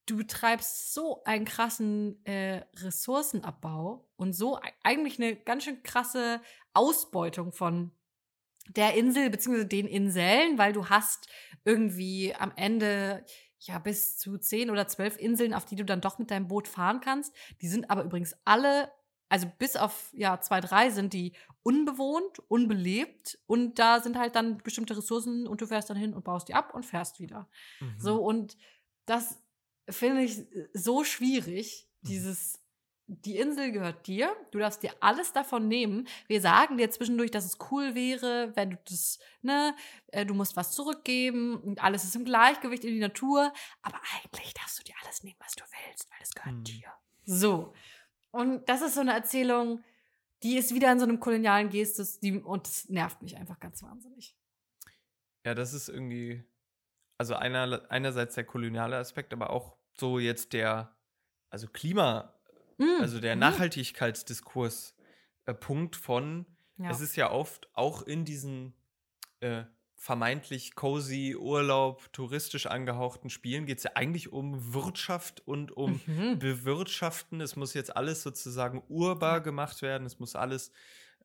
du 0.08 0.16
betreibst 0.16 0.94
so 0.94 1.22
einen 1.24 1.44
krassen 1.44 2.24
äh, 2.24 2.64
Ressourcenabbau 2.76 4.08
und 4.16 4.32
so 4.32 4.58
eigentlich 4.82 5.18
eine 5.18 5.36
ganz 5.36 5.64
schön 5.64 5.82
krasse 5.82 6.40
Ausbeutung 6.72 7.52
von 7.52 7.92
der 8.68 8.94
Insel 8.94 9.30
bzw. 9.30 9.64
den 9.64 9.86
Inseln, 9.86 10.58
weil 10.58 10.72
du 10.72 10.88
hast 10.88 11.28
irgendwie 11.64 12.34
am 12.34 12.52
Ende 12.56 13.24
ja 13.60 13.78
bis 13.78 14.18
zu 14.18 14.38
zehn 14.38 14.70
oder 14.70 14.88
zwölf 14.88 15.18
Inseln, 15.18 15.54
auf 15.54 15.64
die 15.64 15.76
du 15.76 15.84
dann 15.84 16.00
doch 16.00 16.18
mit 16.18 16.30
deinem 16.30 16.48
Boot 16.48 16.68
fahren 16.68 17.00
kannst. 17.00 17.34
Die 17.60 17.68
sind 17.68 17.90
aber 17.90 18.04
übrigens 18.04 18.34
alle, 18.44 18.90
also 19.28 19.46
bis 19.58 19.76
auf 19.76 20.10
ja 20.12 20.40
zwei, 20.40 20.60
drei 20.60 20.90
sind 20.90 21.12
die 21.12 21.32
unbewohnt, 21.62 22.38
unbelebt 22.48 23.38
und 23.46 23.78
da 23.78 24.00
sind 24.00 24.16
halt 24.16 24.36
dann 24.36 24.58
bestimmte 24.58 24.96
Ressourcen 24.96 25.46
und 25.46 25.60
du 25.60 25.66
fährst 25.66 25.90
dann 25.90 25.96
hin 25.96 26.14
und 26.14 26.24
baust 26.24 26.48
die 26.48 26.54
ab 26.54 26.72
und 26.74 26.86
fährst 26.86 27.20
wieder. 27.20 27.48
Mhm. 27.80 27.94
So 27.98 28.22
und 28.22 28.56
das 29.06 29.38
finde 29.90 30.22
ich 30.22 30.46
so 30.72 31.04
schwierig, 31.04 31.88
mhm. 32.02 32.08
dieses 32.08 32.60
die 33.08 33.38
Insel 33.38 33.72
gehört 33.72 34.06
dir, 34.06 34.36
du 34.50 34.58
darfst 34.58 34.82
dir 34.82 34.92
alles 35.00 35.32
davon 35.32 35.66
nehmen. 35.66 36.06
Wir 36.26 36.42
sagen 36.42 36.76
dir 36.76 36.90
zwischendurch, 36.90 37.30
dass 37.30 37.46
es 37.46 37.56
cool 37.70 37.94
wäre, 37.94 38.54
wenn 38.54 38.70
du 38.70 38.78
das, 38.84 39.18
ne, 39.40 39.74
äh, 40.08 40.26
du 40.26 40.34
musst 40.34 40.56
was 40.56 40.72
zurückgeben 40.72 41.56
und 41.56 41.82
alles 41.82 42.04
ist 42.04 42.16
im 42.16 42.26
Gleichgewicht 42.26 42.84
in 42.84 42.92
die 42.92 43.00
Natur, 43.00 43.52
aber 43.80 43.98
eigentlich 44.14 44.52
darfst 44.52 44.78
du 44.78 44.84
dir 44.84 44.94
alles 45.02 45.22
nehmen, 45.22 45.38
was 45.38 45.54
du 45.54 45.64
willst, 45.64 46.10
weil 46.10 46.18
es 46.22 46.34
gehört 46.34 46.56
hm. 46.56 46.64
dir. 46.64 46.92
So. 47.24 47.72
Und 48.30 48.68
das 48.68 48.82
ist 48.82 48.94
so 48.94 49.00
eine 49.00 49.14
Erzählung, 49.14 49.82
die 50.42 50.58
ist 50.58 50.74
wieder 50.74 50.92
in 50.92 50.98
so 50.98 51.06
einem 51.06 51.18
kolonialen 51.18 51.70
Gestus, 51.70 52.20
die, 52.20 52.38
und 52.38 52.66
das 52.66 52.90
nervt 52.90 53.22
mich 53.22 53.38
einfach 53.38 53.58
ganz 53.58 53.82
wahnsinnig. 53.82 54.36
Ja, 55.46 55.54
das 55.54 55.72
ist 55.72 55.88
irgendwie, 55.88 56.44
also 57.16 57.34
einer, 57.36 57.90
einerseits 57.90 58.34
der 58.34 58.44
koloniale 58.44 58.98
Aspekt, 58.98 59.32
aber 59.32 59.48
auch 59.48 59.77
so 60.00 60.18
jetzt 60.18 60.52
der, 60.52 60.94
also 61.50 61.66
Klima, 61.68 62.34
mm. 62.78 63.00
also 63.00 63.20
der 63.20 63.36
mm. 63.36 63.40
Nachhaltigkeitsdiskurs 63.40 64.94
äh, 65.46 65.54
Punkt 65.54 65.96
von, 65.96 66.46
ja. 66.78 66.90
es 66.90 67.00
ist 67.00 67.16
ja 67.16 67.30
oft 67.30 67.68
auch 67.74 68.02
in 68.02 68.24
diesen 68.24 68.74
äh, 69.40 69.64
vermeintlich 69.98 70.76
cozy 70.76 71.36
Urlaub, 71.36 72.12
touristisch 72.12 72.66
angehauchten 72.66 73.30
Spielen 73.30 73.66
geht 73.66 73.78
es 73.78 73.84
ja 73.84 73.90
eigentlich 73.96 74.32
um 74.32 74.72
Wirtschaft 74.72 75.42
und 75.46 75.76
um 75.76 76.00
mhm. 76.06 76.38
Bewirtschaften. 76.38 77.40
Es 77.40 77.56
muss 77.56 77.74
jetzt 77.74 77.96
alles 77.96 78.22
sozusagen 78.22 78.82
urbar 78.88 79.40
gemacht 79.40 79.82
werden. 79.82 80.06
Es 80.06 80.20
muss 80.20 80.36
alles, 80.36 80.70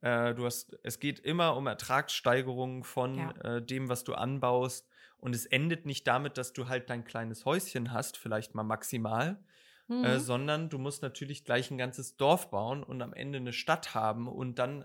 äh, 0.01 0.33
du 0.33 0.45
hast, 0.45 0.75
es 0.81 0.99
geht 0.99 1.19
immer 1.19 1.55
um 1.55 1.67
Ertragssteigerungen 1.67 2.83
von 2.83 3.15
ja. 3.15 3.31
äh, 3.43 3.61
dem, 3.61 3.89
was 3.89 4.03
du 4.03 4.15
anbaust. 4.15 4.89
Und 5.23 5.33
es 5.33 5.45
endet 5.45 5.85
nicht 5.85 6.05
damit, 6.05 6.37
dass 6.37 6.51
du 6.51 6.67
halt 6.67 6.89
dein 6.89 7.05
kleines 7.05 7.45
Häuschen 7.45 7.93
hast, 7.93 8.17
vielleicht 8.17 8.55
mal 8.55 8.63
maximal, 8.63 9.41
äh, 9.89 9.93
mhm. 9.93 10.03
äh, 10.03 10.19
sondern 10.19 10.69
du 10.69 10.77
musst 10.77 11.01
natürlich 11.01 11.45
gleich 11.45 11.71
ein 11.71 11.77
ganzes 11.77 12.17
Dorf 12.17 12.49
bauen 12.49 12.83
und 12.83 13.01
am 13.01 13.13
Ende 13.13 13.37
eine 13.37 13.53
Stadt 13.53 13.95
haben 13.95 14.27
und 14.27 14.59
dann, 14.59 14.83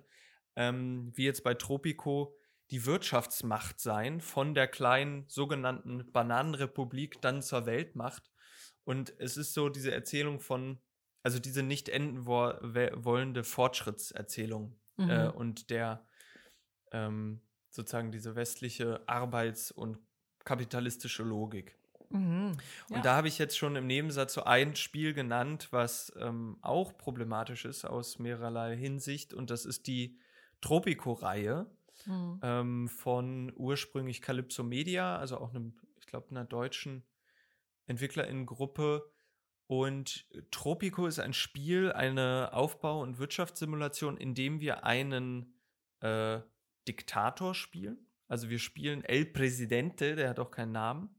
ähm, 0.55 1.11
wie 1.17 1.25
jetzt 1.25 1.43
bei 1.43 1.55
Tropico, 1.55 2.37
die 2.71 2.87
Wirtschaftsmacht 2.87 3.81
sein, 3.81 4.21
von 4.21 4.55
der 4.55 4.69
kleinen 4.69 5.25
sogenannten 5.27 6.09
Bananenrepublik 6.13 7.21
dann 7.21 7.43
zur 7.43 7.67
Weltmacht. 7.67 8.31
Und 8.85 9.13
es 9.19 9.37
ist 9.37 9.55
so 9.55 9.69
diese 9.69 9.91
Erzählung 9.91 10.39
von, 10.39 10.79
also 11.25 11.41
diese 11.41 11.65
nicht 11.65 11.89
enden 11.89 12.27
wo 12.27 12.53
wollende 12.63 13.43
Fortschrittserzählung 13.43 14.79
äh, 14.99 15.03
mhm. 15.03 15.11
äh, 15.11 15.29
und 15.31 15.71
der 15.71 16.07
ähm, 16.93 17.41
sozusagen 17.71 18.13
diese 18.13 18.37
westliche 18.37 19.03
Arbeits- 19.09 19.73
und 19.73 19.99
kapitalistische 20.49 21.25
Logik. 21.25 21.77
Mhm, 22.09 22.57
ja. 22.89 22.97
Und 22.97 23.05
da 23.05 23.17
habe 23.17 23.29
ich 23.29 23.37
jetzt 23.37 23.59
schon 23.59 23.77
im 23.77 23.87
Nebensatz 23.87 24.33
so 24.33 24.45
ein 24.45 24.75
Spiel 24.77 25.13
genannt, 25.13 25.69
was 25.73 26.11
ähm, 26.19 26.57
auch 26.63 26.97
problematisch 26.97 27.67
ist 27.67 27.85
aus 27.85 28.19
mehrerlei 28.19 28.75
Hinsicht. 28.75 29.35
Und 29.35 29.51
das 29.51 29.67
ist 29.67 29.87
die 29.87 30.19
Tropico-Reihe 30.63 31.67
mhm. 32.07 32.41
ähm, 32.43 32.89
von 32.89 33.53
ursprünglich 33.57 34.23
Calypso 34.23 34.63
Media, 34.63 35.19
also 35.19 35.37
auch 35.37 35.51
einem, 35.51 35.75
ich 36.01 36.07
glaube, 36.07 36.31
einer 36.31 36.47
deutschen 36.47 37.05
Entwicklerinnengruppe. 37.87 39.13
Und 39.67 40.27
Tropico 40.51 41.07
ist 41.07 41.19
ein 41.19 41.35
Spiel, 41.35 41.93
eine 41.93 42.55
Aufbau- 42.55 43.03
und 43.03 43.19
Wirtschaftssimulation, 43.19 44.17
in 44.17 44.35
dem 44.35 44.61
wir 44.61 44.85
einen 44.85 45.53
äh, 46.01 46.41
Diktator 46.89 47.55
spielen. 47.55 48.08
Also 48.29 48.51
wir 48.51 48.59
spielen 48.59 49.05
El 49.05 49.27
Presidente, 49.27 50.15
der 50.15 50.29
hat 50.29 50.39
auch 50.39 50.51
keinen 50.51 50.73
Namen. 50.73 51.15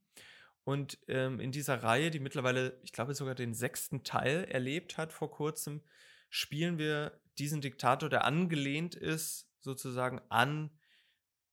Und 0.64 1.00
ähm, 1.08 1.40
in 1.40 1.52
dieser 1.52 1.82
Reihe, 1.82 2.12
die 2.12 2.20
mittlerweile, 2.20 2.80
ich 2.84 2.94
glaube, 2.94 3.16
sogar 3.16 3.36
den 3.36 3.56
sechsten 3.56 4.04
Teil 4.04 4.46
erlebt 4.46 4.98
hat 4.98 5.12
vor 5.12 5.32
kurzem, 5.32 5.82
spielen 6.30 6.78
wir 6.78 7.20
diesen 7.40 7.62
Diktator, 7.62 8.10
der 8.10 8.26
angelehnt 8.26 8.94
ist 8.94 9.50
sozusagen 9.60 10.22
an 10.30 10.70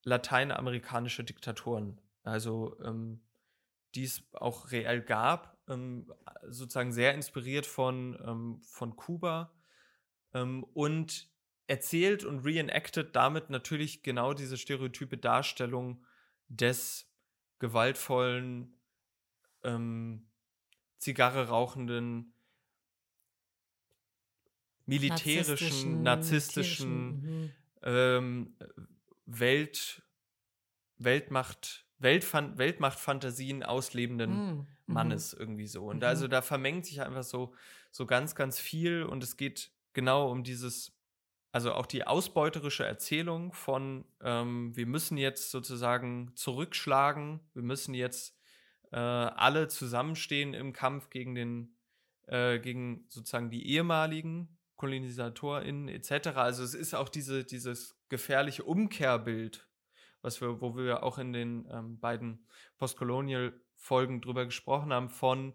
lateinamerikanische 0.02 1.24
Diktatoren. 1.24 2.00
Also 2.22 2.78
ähm, 2.84 3.22
die 3.94 4.04
es 4.04 4.22
auch 4.32 4.70
reell 4.70 5.00
gab, 5.00 5.56
ähm, 5.68 6.12
sozusagen 6.48 6.92
sehr 6.92 7.14
inspiriert 7.14 7.66
von, 7.66 8.18
ähm, 8.24 8.60
von 8.62 8.94
Kuba 8.96 9.52
ähm, 10.34 10.64
und 10.74 11.30
erzählt 11.66 12.24
und 12.24 12.44
reenacted 12.44 13.14
damit 13.14 13.50
natürlich 13.50 14.02
genau 14.02 14.34
diese 14.34 14.56
stereotype 14.56 15.18
Darstellung 15.18 16.04
des 16.48 17.10
gewaltvollen, 17.58 18.78
ähm, 19.64 20.28
Zigarre 20.98 21.48
rauchenden, 21.48 22.32
militärischen, 24.86 26.02
narzisstischen, 26.02 26.02
narzisstischen 26.02 27.42
mhm. 27.42 27.52
ähm, 27.82 28.56
Welt, 29.26 30.02
Weltmacht, 30.98 31.86
Weltfan 31.98 32.56
Weltmachtfantasien 32.58 33.62
auslebenden 33.62 34.30
mhm. 34.30 34.66
Mannes 34.86 35.32
irgendwie 35.32 35.66
so. 35.66 35.86
Und 35.86 35.98
mhm. 35.98 36.04
also 36.04 36.28
da 36.28 36.42
vermengt 36.42 36.86
sich 36.86 37.02
einfach 37.02 37.24
so, 37.24 37.54
so 37.90 38.06
ganz, 38.06 38.34
ganz 38.34 38.58
viel 38.58 39.02
und 39.02 39.22
es 39.22 39.36
geht 39.36 39.72
genau 39.92 40.30
um 40.30 40.44
dieses, 40.44 40.95
also 41.52 41.72
auch 41.72 41.86
die 41.86 42.06
ausbeuterische 42.06 42.84
Erzählung 42.84 43.52
von, 43.52 44.04
ähm, 44.20 44.76
wir 44.76 44.86
müssen 44.86 45.16
jetzt 45.16 45.50
sozusagen 45.50 46.32
zurückschlagen, 46.34 47.40
wir 47.54 47.62
müssen 47.62 47.94
jetzt 47.94 48.38
äh, 48.92 48.96
alle 48.96 49.68
zusammenstehen 49.68 50.54
im 50.54 50.72
Kampf 50.72 51.10
gegen 51.10 51.34
den, 51.34 51.76
äh, 52.26 52.58
gegen 52.58 53.06
sozusagen 53.08 53.50
die 53.50 53.66
ehemaligen 53.68 54.58
KolonisatorInnen 54.76 55.88
etc. 55.88 56.28
Also 56.36 56.62
es 56.62 56.74
ist 56.74 56.94
auch 56.94 57.08
diese, 57.08 57.44
dieses 57.44 57.98
gefährliche 58.08 58.64
Umkehrbild, 58.64 59.68
was 60.22 60.40
wir, 60.40 60.60
wo 60.60 60.76
wir 60.76 61.02
auch 61.02 61.18
in 61.18 61.32
den 61.32 61.68
ähm, 61.70 61.98
beiden 61.98 62.46
Postcolonial-Folgen 62.78 64.20
drüber 64.20 64.44
gesprochen 64.44 64.92
haben, 64.92 65.08
von 65.08 65.54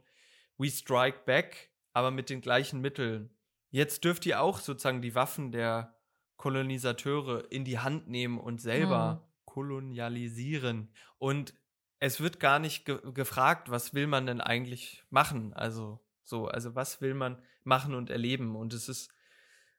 We 0.57 0.69
Strike 0.69 1.21
Back, 1.25 1.71
aber 1.93 2.11
mit 2.11 2.29
den 2.29 2.41
gleichen 2.41 2.81
Mitteln. 2.81 3.35
Jetzt 3.71 4.03
dürft 4.03 4.25
ihr 4.25 4.41
auch 4.41 4.59
sozusagen 4.59 5.01
die 5.01 5.15
Waffen 5.15 5.51
der 5.51 5.95
Kolonisateure 6.37 7.51
in 7.51 7.63
die 7.65 7.79
Hand 7.79 8.07
nehmen 8.07 8.37
und 8.37 8.61
selber 8.61 9.15
mhm. 9.15 9.45
kolonialisieren. 9.45 10.93
Und 11.17 11.53
es 11.99 12.19
wird 12.19 12.39
gar 12.39 12.59
nicht 12.59 12.85
ge 12.85 12.99
gefragt, 13.13 13.69
was 13.69 13.93
will 13.93 14.07
man 14.07 14.25
denn 14.25 14.41
eigentlich 14.41 15.03
machen? 15.09 15.53
Also 15.53 16.03
so, 16.23 16.47
also 16.47 16.75
was 16.75 16.99
will 16.99 17.13
man 17.13 17.41
machen 17.63 17.93
und 17.93 18.09
erleben? 18.09 18.55
Und 18.55 18.73
es 18.73 18.89
ist, 18.89 19.13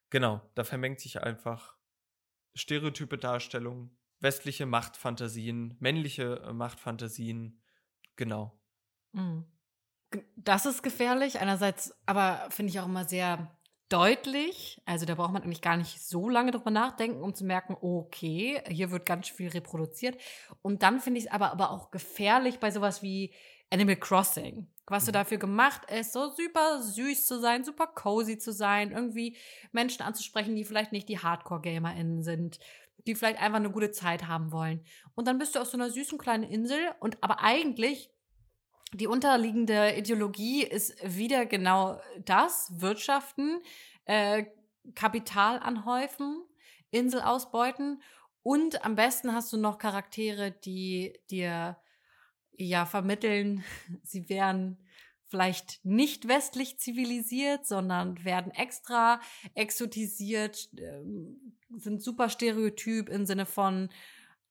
genau, 0.08 0.40
da 0.54 0.64
vermengt 0.64 1.00
sich 1.00 1.22
einfach 1.22 1.76
stereotype 2.54 3.18
Darstellung, 3.18 3.90
westliche 4.20 4.66
Machtfantasien, 4.66 5.76
männliche 5.80 6.42
äh, 6.46 6.52
Machtfantasien, 6.52 7.60
genau. 8.16 8.58
Mhm. 9.12 9.44
Das 10.36 10.66
ist 10.66 10.82
gefährlich. 10.82 11.40
Einerseits, 11.40 11.94
aber 12.06 12.46
finde 12.50 12.70
ich 12.70 12.80
auch 12.80 12.86
immer 12.86 13.04
sehr 13.04 13.50
deutlich. 13.92 14.80
Also 14.86 15.04
da 15.04 15.14
braucht 15.14 15.32
man 15.32 15.42
eigentlich 15.42 15.60
gar 15.60 15.76
nicht 15.76 16.02
so 16.02 16.28
lange 16.28 16.50
drüber 16.50 16.70
nachdenken, 16.70 17.22
um 17.22 17.34
zu 17.34 17.44
merken, 17.44 17.76
okay, 17.80 18.62
hier 18.68 18.90
wird 18.90 19.06
ganz 19.06 19.28
viel 19.28 19.48
reproduziert. 19.48 20.16
Und 20.62 20.82
dann 20.82 21.00
finde 21.00 21.18
ich 21.18 21.26
es 21.26 21.32
aber, 21.32 21.52
aber 21.52 21.70
auch 21.70 21.90
gefährlich 21.90 22.58
bei 22.58 22.70
sowas 22.70 23.02
wie 23.02 23.34
Animal 23.70 23.96
Crossing. 23.96 24.68
Was 24.86 25.04
du 25.04 25.10
mhm. 25.10 25.14
dafür 25.14 25.38
gemacht 25.38 25.90
ist, 25.90 26.12
so 26.12 26.30
super 26.30 26.82
süß 26.82 27.26
zu 27.26 27.40
sein, 27.40 27.64
super 27.64 27.86
cozy 27.86 28.38
zu 28.38 28.52
sein, 28.52 28.92
irgendwie 28.92 29.36
Menschen 29.72 30.02
anzusprechen, 30.02 30.56
die 30.56 30.64
vielleicht 30.64 30.92
nicht 30.92 31.08
die 31.08 31.18
Hardcore-GamerInnen 31.18 32.22
sind, 32.22 32.58
die 33.06 33.14
vielleicht 33.14 33.40
einfach 33.40 33.58
eine 33.58 33.70
gute 33.70 33.90
Zeit 33.90 34.26
haben 34.26 34.52
wollen. 34.52 34.84
Und 35.14 35.28
dann 35.28 35.38
bist 35.38 35.54
du 35.54 35.60
auf 35.60 35.68
so 35.68 35.76
einer 35.76 35.90
süßen 35.90 36.18
kleinen 36.18 36.44
Insel 36.44 36.78
und 37.00 37.22
aber 37.22 37.40
eigentlich 37.42 38.10
die 38.94 39.06
unterliegende 39.06 39.94
Ideologie 39.96 40.64
ist 40.64 40.94
wieder 41.02 41.46
genau 41.46 42.00
das, 42.24 42.72
Wirtschaften, 42.80 43.60
äh, 44.04 44.44
Kapital 44.94 45.58
anhäufen, 45.58 46.42
Insel 46.90 47.22
ausbeuten 47.22 48.02
und 48.42 48.84
am 48.84 48.96
besten 48.96 49.32
hast 49.32 49.52
du 49.52 49.56
noch 49.56 49.78
Charaktere, 49.78 50.50
die 50.50 51.18
dir 51.30 51.78
ja 52.52 52.86
vermitteln, 52.86 53.64
sie 54.02 54.28
wären 54.28 54.78
vielleicht 55.28 55.82
nicht 55.82 56.28
westlich 56.28 56.78
zivilisiert, 56.78 57.66
sondern 57.66 58.22
werden 58.22 58.52
extra 58.52 59.20
exotisiert, 59.54 60.68
äh, 60.76 61.00
sind 61.78 62.02
super 62.02 62.28
stereotyp 62.28 63.08
im 63.08 63.24
Sinne 63.24 63.46
von, 63.46 63.88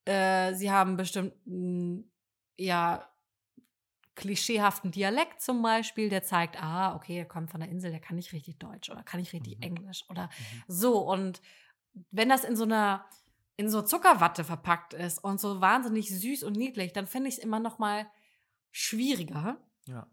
äh, 0.05 0.55
sie 0.55 0.71
haben 0.71 0.97
bestimmten, 0.97 2.11
ja, 2.57 3.10
klischeehaften 4.21 4.91
Dialekt 4.91 5.41
zum 5.41 5.61
Beispiel, 5.61 6.07
der 6.07 6.23
zeigt, 6.23 6.61
ah, 6.61 6.95
okay, 6.95 7.17
er 7.17 7.25
kommt 7.25 7.51
von 7.51 7.59
der 7.59 7.69
Insel, 7.69 7.91
der 7.91 7.99
kann 7.99 8.15
nicht 8.15 8.31
richtig 8.31 8.57
Deutsch 8.57 8.89
oder 8.89 9.03
kann 9.03 9.19
nicht 9.19 9.33
richtig 9.33 9.57
mhm. 9.57 9.63
Englisch 9.63 10.05
oder 10.09 10.25
mhm. 10.25 10.63
so. 10.67 10.99
Und 10.99 11.41
wenn 12.11 12.29
das 12.29 12.45
in 12.45 12.55
so 12.55 12.63
einer 12.63 13.05
in 13.57 13.69
so 13.69 13.81
Zuckerwatte 13.81 14.43
verpackt 14.43 14.93
ist 14.93 15.23
und 15.23 15.39
so 15.39 15.61
wahnsinnig 15.61 16.09
süß 16.09 16.43
und 16.43 16.55
niedlich, 16.55 16.93
dann 16.93 17.05
finde 17.05 17.29
ich 17.29 17.37
es 17.37 17.43
immer 17.43 17.59
noch 17.59 17.79
mal 17.79 18.07
schwieriger. 18.71 19.57
Ja. 19.85 20.07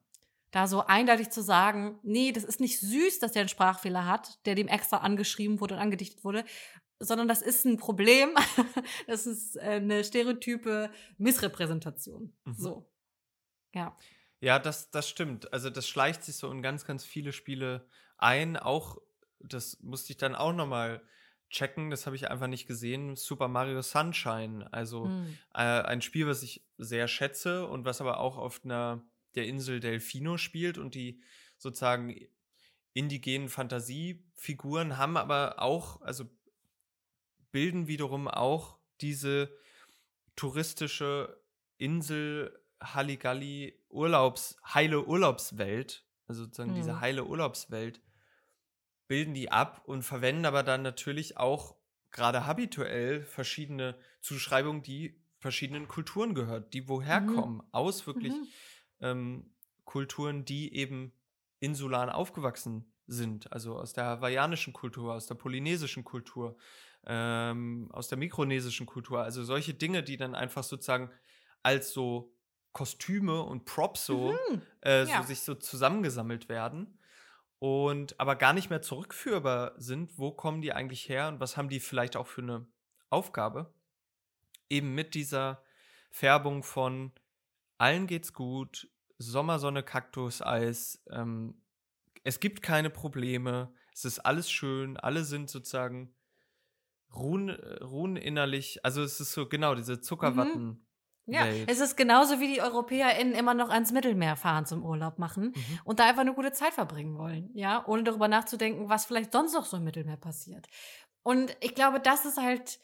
Da 0.50 0.66
so 0.66 0.84
eindeutig 0.84 1.30
zu 1.30 1.42
sagen, 1.42 1.98
nee, 2.02 2.32
das 2.32 2.44
ist 2.44 2.60
nicht 2.60 2.80
süß, 2.80 3.20
dass 3.20 3.32
der 3.32 3.40
einen 3.40 3.48
Sprachfehler 3.48 4.06
hat, 4.06 4.44
der 4.46 4.54
dem 4.54 4.68
extra 4.68 4.98
angeschrieben 4.98 5.60
wurde 5.60 5.76
und 5.76 5.80
angedichtet 5.80 6.24
wurde, 6.24 6.44
sondern 6.98 7.28
das 7.28 7.42
ist 7.42 7.64
ein 7.64 7.76
Problem. 7.76 8.30
das 9.06 9.26
ist 9.26 9.56
äh, 9.56 9.60
eine 9.60 10.04
stereotype 10.04 10.90
Missrepräsentation. 11.16 12.32
Mhm. 12.44 12.54
So. 12.54 12.90
Ja. 13.78 13.96
Ja, 14.40 14.58
das, 14.58 14.90
das 14.90 15.08
stimmt. 15.08 15.52
Also 15.52 15.70
das 15.70 15.88
schleicht 15.88 16.22
sich 16.22 16.36
so 16.36 16.50
in 16.50 16.62
ganz, 16.62 16.84
ganz 16.84 17.04
viele 17.04 17.32
Spiele 17.32 17.86
ein. 18.16 18.56
Auch, 18.56 18.98
das 19.40 19.80
musste 19.80 20.12
ich 20.12 20.16
dann 20.16 20.34
auch 20.34 20.52
nochmal 20.52 21.02
checken, 21.50 21.90
das 21.90 22.06
habe 22.06 22.14
ich 22.14 22.30
einfach 22.30 22.46
nicht 22.46 22.66
gesehen, 22.66 23.16
Super 23.16 23.48
Mario 23.48 23.82
Sunshine. 23.82 24.72
Also 24.72 25.06
mhm. 25.06 25.38
äh, 25.54 25.58
ein 25.58 26.02
Spiel, 26.02 26.26
was 26.26 26.42
ich 26.42 26.64
sehr 26.76 27.08
schätze 27.08 27.66
und 27.66 27.84
was 27.84 28.00
aber 28.00 28.20
auch 28.20 28.36
auf 28.36 28.64
einer 28.64 29.02
der 29.34 29.46
Insel 29.46 29.80
Delfino 29.80 30.36
spielt 30.36 30.78
und 30.78 30.94
die 30.94 31.22
sozusagen 31.56 32.14
indigenen 32.92 33.48
Fantasiefiguren 33.48 34.98
haben 34.98 35.16
aber 35.16 35.60
auch, 35.60 36.00
also 36.02 36.24
bilden 37.50 37.86
wiederum 37.86 38.28
auch 38.28 38.78
diese 39.00 39.52
touristische 40.36 41.40
Insel 41.78 42.57
Halligalli 42.80 43.78
Urlaubs, 43.88 44.56
heile 44.64 45.04
Urlaubswelt, 45.04 46.04
also 46.26 46.44
sozusagen 46.44 46.72
mhm. 46.72 46.76
diese 46.76 47.00
heile 47.00 47.24
Urlaubswelt, 47.24 48.00
bilden 49.06 49.34
die 49.34 49.50
ab 49.50 49.82
und 49.86 50.02
verwenden 50.02 50.44
aber 50.44 50.62
dann 50.62 50.82
natürlich 50.82 51.36
auch 51.36 51.76
gerade 52.10 52.46
habituell 52.46 53.22
verschiedene 53.22 53.98
Zuschreibungen, 54.20 54.82
die 54.82 55.20
verschiedenen 55.38 55.88
Kulturen 55.88 56.34
gehört, 56.34 56.74
die 56.74 56.88
woher 56.88 57.20
mhm. 57.20 57.34
kommen, 57.34 57.62
aus 57.72 58.06
wirklich 58.06 58.32
mhm. 58.32 58.48
ähm, 59.00 59.50
Kulturen, 59.84 60.44
die 60.44 60.74
eben 60.74 61.12
insulan 61.60 62.10
aufgewachsen 62.10 62.92
sind, 63.06 63.50
also 63.52 63.78
aus 63.78 63.94
der 63.94 64.04
hawaiianischen 64.04 64.72
Kultur, 64.72 65.14
aus 65.14 65.26
der 65.26 65.34
polynesischen 65.34 66.04
Kultur, 66.04 66.56
ähm, 67.06 67.88
aus 67.92 68.08
der 68.08 68.18
mikronesischen 68.18 68.86
Kultur, 68.86 69.22
also 69.22 69.42
solche 69.42 69.74
Dinge, 69.74 70.02
die 70.02 70.16
dann 70.16 70.34
einfach 70.34 70.62
sozusagen 70.62 71.10
als 71.62 71.92
so 71.92 72.34
Kostüme 72.78 73.42
und 73.42 73.64
Props 73.64 74.06
so, 74.06 74.30
mhm. 74.50 74.62
äh, 74.82 75.04
so 75.04 75.10
ja. 75.10 75.22
sich 75.24 75.40
so 75.40 75.56
zusammengesammelt 75.56 76.48
werden 76.48 76.96
und 77.58 78.20
aber 78.20 78.36
gar 78.36 78.52
nicht 78.52 78.70
mehr 78.70 78.82
zurückführbar 78.82 79.72
sind. 79.78 80.16
Wo 80.16 80.30
kommen 80.30 80.62
die 80.62 80.72
eigentlich 80.72 81.08
her 81.08 81.26
und 81.26 81.40
was 81.40 81.56
haben 81.56 81.68
die 81.68 81.80
vielleicht 81.80 82.16
auch 82.16 82.28
für 82.28 82.42
eine 82.42 82.68
Aufgabe? 83.10 83.74
Eben 84.70 84.94
mit 84.94 85.16
dieser 85.16 85.60
Färbung 86.12 86.62
von 86.62 87.10
allen 87.78 88.06
geht's 88.06 88.32
gut, 88.32 88.88
Sommersonne, 89.18 89.82
Kaktus, 89.82 90.40
Eis, 90.40 91.02
ähm, 91.10 91.60
es 92.22 92.38
gibt 92.38 92.62
keine 92.62 92.90
Probleme, 92.90 93.74
es 93.92 94.04
ist 94.04 94.20
alles 94.20 94.48
schön, 94.48 94.96
alle 94.96 95.24
sind 95.24 95.50
sozusagen 95.50 96.14
ruhen, 97.12 97.50
ruhen 97.50 98.14
innerlich, 98.14 98.84
also 98.84 99.02
es 99.02 99.18
ist 99.18 99.32
so 99.32 99.48
genau 99.48 99.74
diese 99.74 99.94
mhm. 99.94 100.02
Zuckerwatten. 100.02 100.64
Mhm. 100.64 100.87
Ja, 101.30 101.44
Welt. 101.44 101.70
es 101.70 101.78
ist 101.80 101.96
genauso 101.96 102.40
wie 102.40 102.54
die 102.54 102.62
EuropäerInnen 102.62 103.34
immer 103.34 103.52
noch 103.52 103.68
ans 103.68 103.92
Mittelmeer 103.92 104.34
fahren 104.34 104.64
zum 104.64 104.82
Urlaub 104.82 105.18
machen 105.18 105.52
mhm. 105.54 105.80
und 105.84 106.00
da 106.00 106.08
einfach 106.08 106.22
eine 106.22 106.32
gute 106.32 106.52
Zeit 106.52 106.72
verbringen 106.72 107.18
wollen, 107.18 107.50
ja, 107.54 107.86
ohne 107.86 108.02
darüber 108.02 108.28
nachzudenken, 108.28 108.88
was 108.88 109.04
vielleicht 109.04 109.32
sonst 109.32 109.52
noch 109.52 109.66
so 109.66 109.76
im 109.76 109.84
Mittelmeer 109.84 110.16
passiert. 110.16 110.66
Und 111.22 111.54
ich 111.60 111.74
glaube, 111.74 112.00
das 112.00 112.24
ist 112.24 112.38
halt 112.38 112.80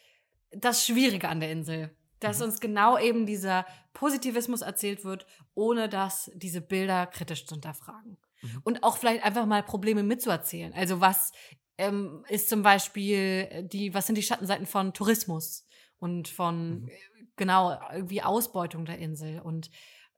das 0.50 0.84
Schwierige 0.84 1.28
an 1.28 1.40
der 1.40 1.50
Insel. 1.50 1.96
Dass 2.20 2.38
mhm. 2.38 2.44
uns 2.44 2.60
genau 2.60 2.98
eben 2.98 3.26
dieser 3.26 3.66
Positivismus 3.92 4.60
erzählt 4.62 5.04
wird, 5.04 5.26
ohne 5.54 5.88
dass 5.88 6.30
diese 6.34 6.60
Bilder 6.60 7.06
kritisch 7.06 7.46
zu 7.46 7.54
hinterfragen. 7.54 8.18
Mhm. 8.42 8.60
Und 8.64 8.82
auch 8.82 8.98
vielleicht 8.98 9.24
einfach 9.24 9.46
mal 9.46 9.62
Probleme 9.62 10.02
mitzuerzählen. 10.02 10.72
Also 10.74 11.00
was 11.00 11.32
ähm, 11.78 12.24
ist 12.28 12.48
zum 12.48 12.62
Beispiel 12.62 13.64
die, 13.64 13.94
was 13.94 14.06
sind 14.06 14.16
die 14.16 14.22
Schattenseiten 14.22 14.66
von 14.66 14.92
Tourismus 14.92 15.66
und 16.04 16.28
von 16.28 16.82
mhm. 16.82 16.90
genau 17.36 17.80
irgendwie 17.90 18.20
Ausbeutung 18.20 18.84
der 18.84 18.98
Insel 18.98 19.40
und 19.40 19.70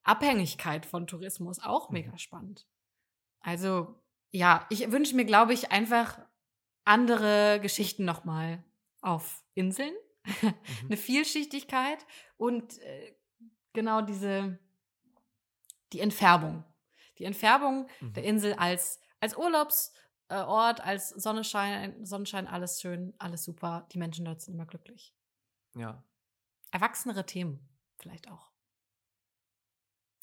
Abhängigkeit 0.02 0.84
von 0.84 1.06
Tourismus 1.06 1.62
auch 1.62 1.90
mhm. 1.90 1.94
mega 1.94 2.18
spannend. 2.18 2.66
Also 3.38 3.94
ja, 4.32 4.66
ich 4.68 4.90
wünsche 4.90 5.14
mir, 5.14 5.24
glaube 5.24 5.54
ich, 5.54 5.70
einfach 5.70 6.18
andere 6.84 7.60
Geschichten 7.62 8.04
nochmal 8.04 8.64
auf 9.00 9.44
Inseln, 9.54 9.94
mhm. 10.24 10.54
eine 10.86 10.96
Vielschichtigkeit 10.96 12.04
und 12.36 12.78
äh, 12.80 13.14
genau 13.72 14.02
diese 14.02 14.58
die 15.92 16.00
Entfärbung, 16.00 16.64
die 17.18 17.24
Entfärbung 17.26 17.88
mhm. 18.00 18.12
der 18.12 18.24
Insel 18.24 18.54
als 18.54 18.98
als 19.20 19.36
Urlaubs 19.36 19.92
äh, 20.30 20.34
Ort, 20.34 20.80
als 20.80 21.10
Sonnenschein, 21.10 22.04
Sonnenschein, 22.04 22.48
alles 22.48 22.80
schön, 22.80 23.14
alles 23.18 23.44
super. 23.44 23.86
Die 23.92 23.98
Menschen 23.98 24.24
dort 24.24 24.40
sind 24.40 24.54
immer 24.54 24.66
glücklich. 24.66 25.15
Ja. 25.76 26.02
Erwachsenere 26.70 27.24
Themen 27.24 27.60
vielleicht 27.98 28.30
auch. 28.30 28.50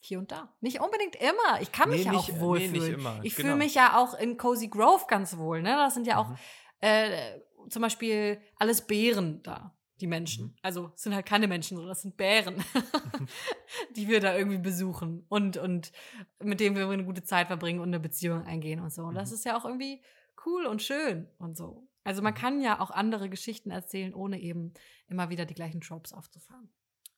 Hier 0.02 0.20
und 0.20 0.32
da. 0.32 0.54
Nicht 0.60 0.82
unbedingt 0.82 1.16
immer. 1.16 1.62
Ich 1.62 1.72
kann 1.72 1.90
mich 1.90 2.00
nee, 2.00 2.06
ja 2.08 2.12
nicht, 2.12 2.32
auch 2.32 2.40
wohlfühlen. 2.40 3.02
Nee. 3.02 3.10
Ich 3.24 3.36
genau. 3.36 3.48
fühle 3.48 3.56
mich 3.56 3.74
ja 3.76 3.98
auch 3.98 4.14
in 4.16 4.38
Cozy 4.38 4.68
Grove 4.68 5.06
ganz 5.08 5.38
wohl. 5.38 5.62
Ne? 5.62 5.76
Das 5.78 5.94
sind 5.94 6.06
ja 6.06 6.18
auch 6.18 6.30
mhm. 6.30 6.38
äh, 6.82 7.40
zum 7.70 7.82
Beispiel 7.82 8.42
alles 8.58 8.86
Bären 8.86 9.42
da 9.44 9.74
die 10.02 10.08
Menschen. 10.08 10.48
Mhm. 10.48 10.56
Also 10.62 10.92
es 10.94 11.04
sind 11.04 11.16
halt 11.16 11.26
keine 11.26 11.48
Menschen, 11.48 11.78
sondern 11.78 11.92
das 11.92 12.02
sind 12.02 12.18
Bären, 12.18 12.64
die 13.96 14.10
wir 14.10 14.20
da 14.20 14.36
irgendwie 14.36 14.58
besuchen 14.58 15.26
und, 15.30 15.56
und 15.56 15.94
mit 16.40 16.60
denen 16.60 16.76
wir 16.76 16.90
eine 16.90 17.06
gute 17.06 17.24
Zeit 17.24 17.48
verbringen 17.48 17.80
und 17.80 17.88
eine 17.88 18.02
Beziehung 18.02 18.44
eingehen 18.44 18.82
und 18.82 18.92
so. 18.92 19.04
Und 19.04 19.16
das 19.16 19.30
mhm. 19.30 19.36
ist 19.36 19.46
ja 19.46 19.58
auch 19.58 19.64
irgendwie 19.64 20.04
cool 20.46 20.66
und 20.66 20.82
schön 20.82 21.30
und 21.38 21.56
so. 21.56 21.88
Also 22.04 22.22
man 22.22 22.34
mhm. 22.34 22.38
kann 22.38 22.62
ja 22.62 22.80
auch 22.80 22.92
andere 22.92 23.30
Geschichten 23.30 23.72
erzählen, 23.72 24.14
ohne 24.14 24.40
eben 24.40 24.74
immer 25.08 25.30
wieder 25.30 25.46
die 25.46 25.54
gleichen 25.54 25.82
Tropes 25.82 26.14
aufzufahren. 26.14 26.70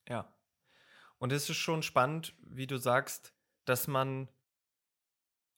Ja. 0.08 0.34
Und 1.17 1.32
es 1.32 1.50
ist 1.50 1.58
schon 1.58 1.82
spannend, 1.82 2.36
wie 2.41 2.67
du 2.67 2.78
sagst, 2.78 3.34
dass 3.65 3.88
man 3.88 4.28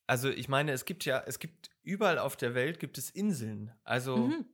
also 0.09 0.29
ich 0.29 0.47
meine, 0.47 0.71
es 0.71 0.85
gibt 0.85 1.03
ja, 1.03 1.21
es 1.27 1.37
gibt 1.37 1.69
überall 1.83 2.17
auf 2.17 2.37
der 2.37 2.55
Welt 2.55 2.79
gibt 2.79 2.97
es 2.97 3.09
Inseln. 3.09 3.73
Also 3.83 4.15
mhm. 4.15 4.45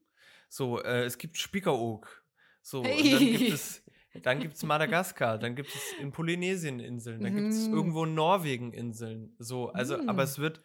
so, 0.50 0.82
äh, 0.82 1.04
es 1.04 1.20
gibt 1.20 1.38
Spiekeroog, 1.38 2.24
so, 2.64 2.80
und 2.80 2.88
dann 2.88 2.98
gibt 2.98 3.54
es, 3.54 3.84
dann 4.24 4.40
gibt 4.40 4.56
es 4.56 4.64
Madagaskar, 4.64 5.38
dann 5.38 5.56
gibt 5.56 5.70
es 5.70 5.94
in 6.00 6.12
Polynesien 6.12 6.80
Inseln, 6.80 7.22
dann 7.22 7.36
gibt 7.36 7.50
es 7.50 7.68
mm. 7.68 7.74
irgendwo 7.74 8.06
in 8.06 8.16
Norwegen 8.16 8.72
Inseln. 8.72 9.36
So, 9.38 9.70
also, 9.70 9.98
mm. 9.98 10.10
aber 10.10 10.24
es 10.24 10.40
wird, 10.40 10.64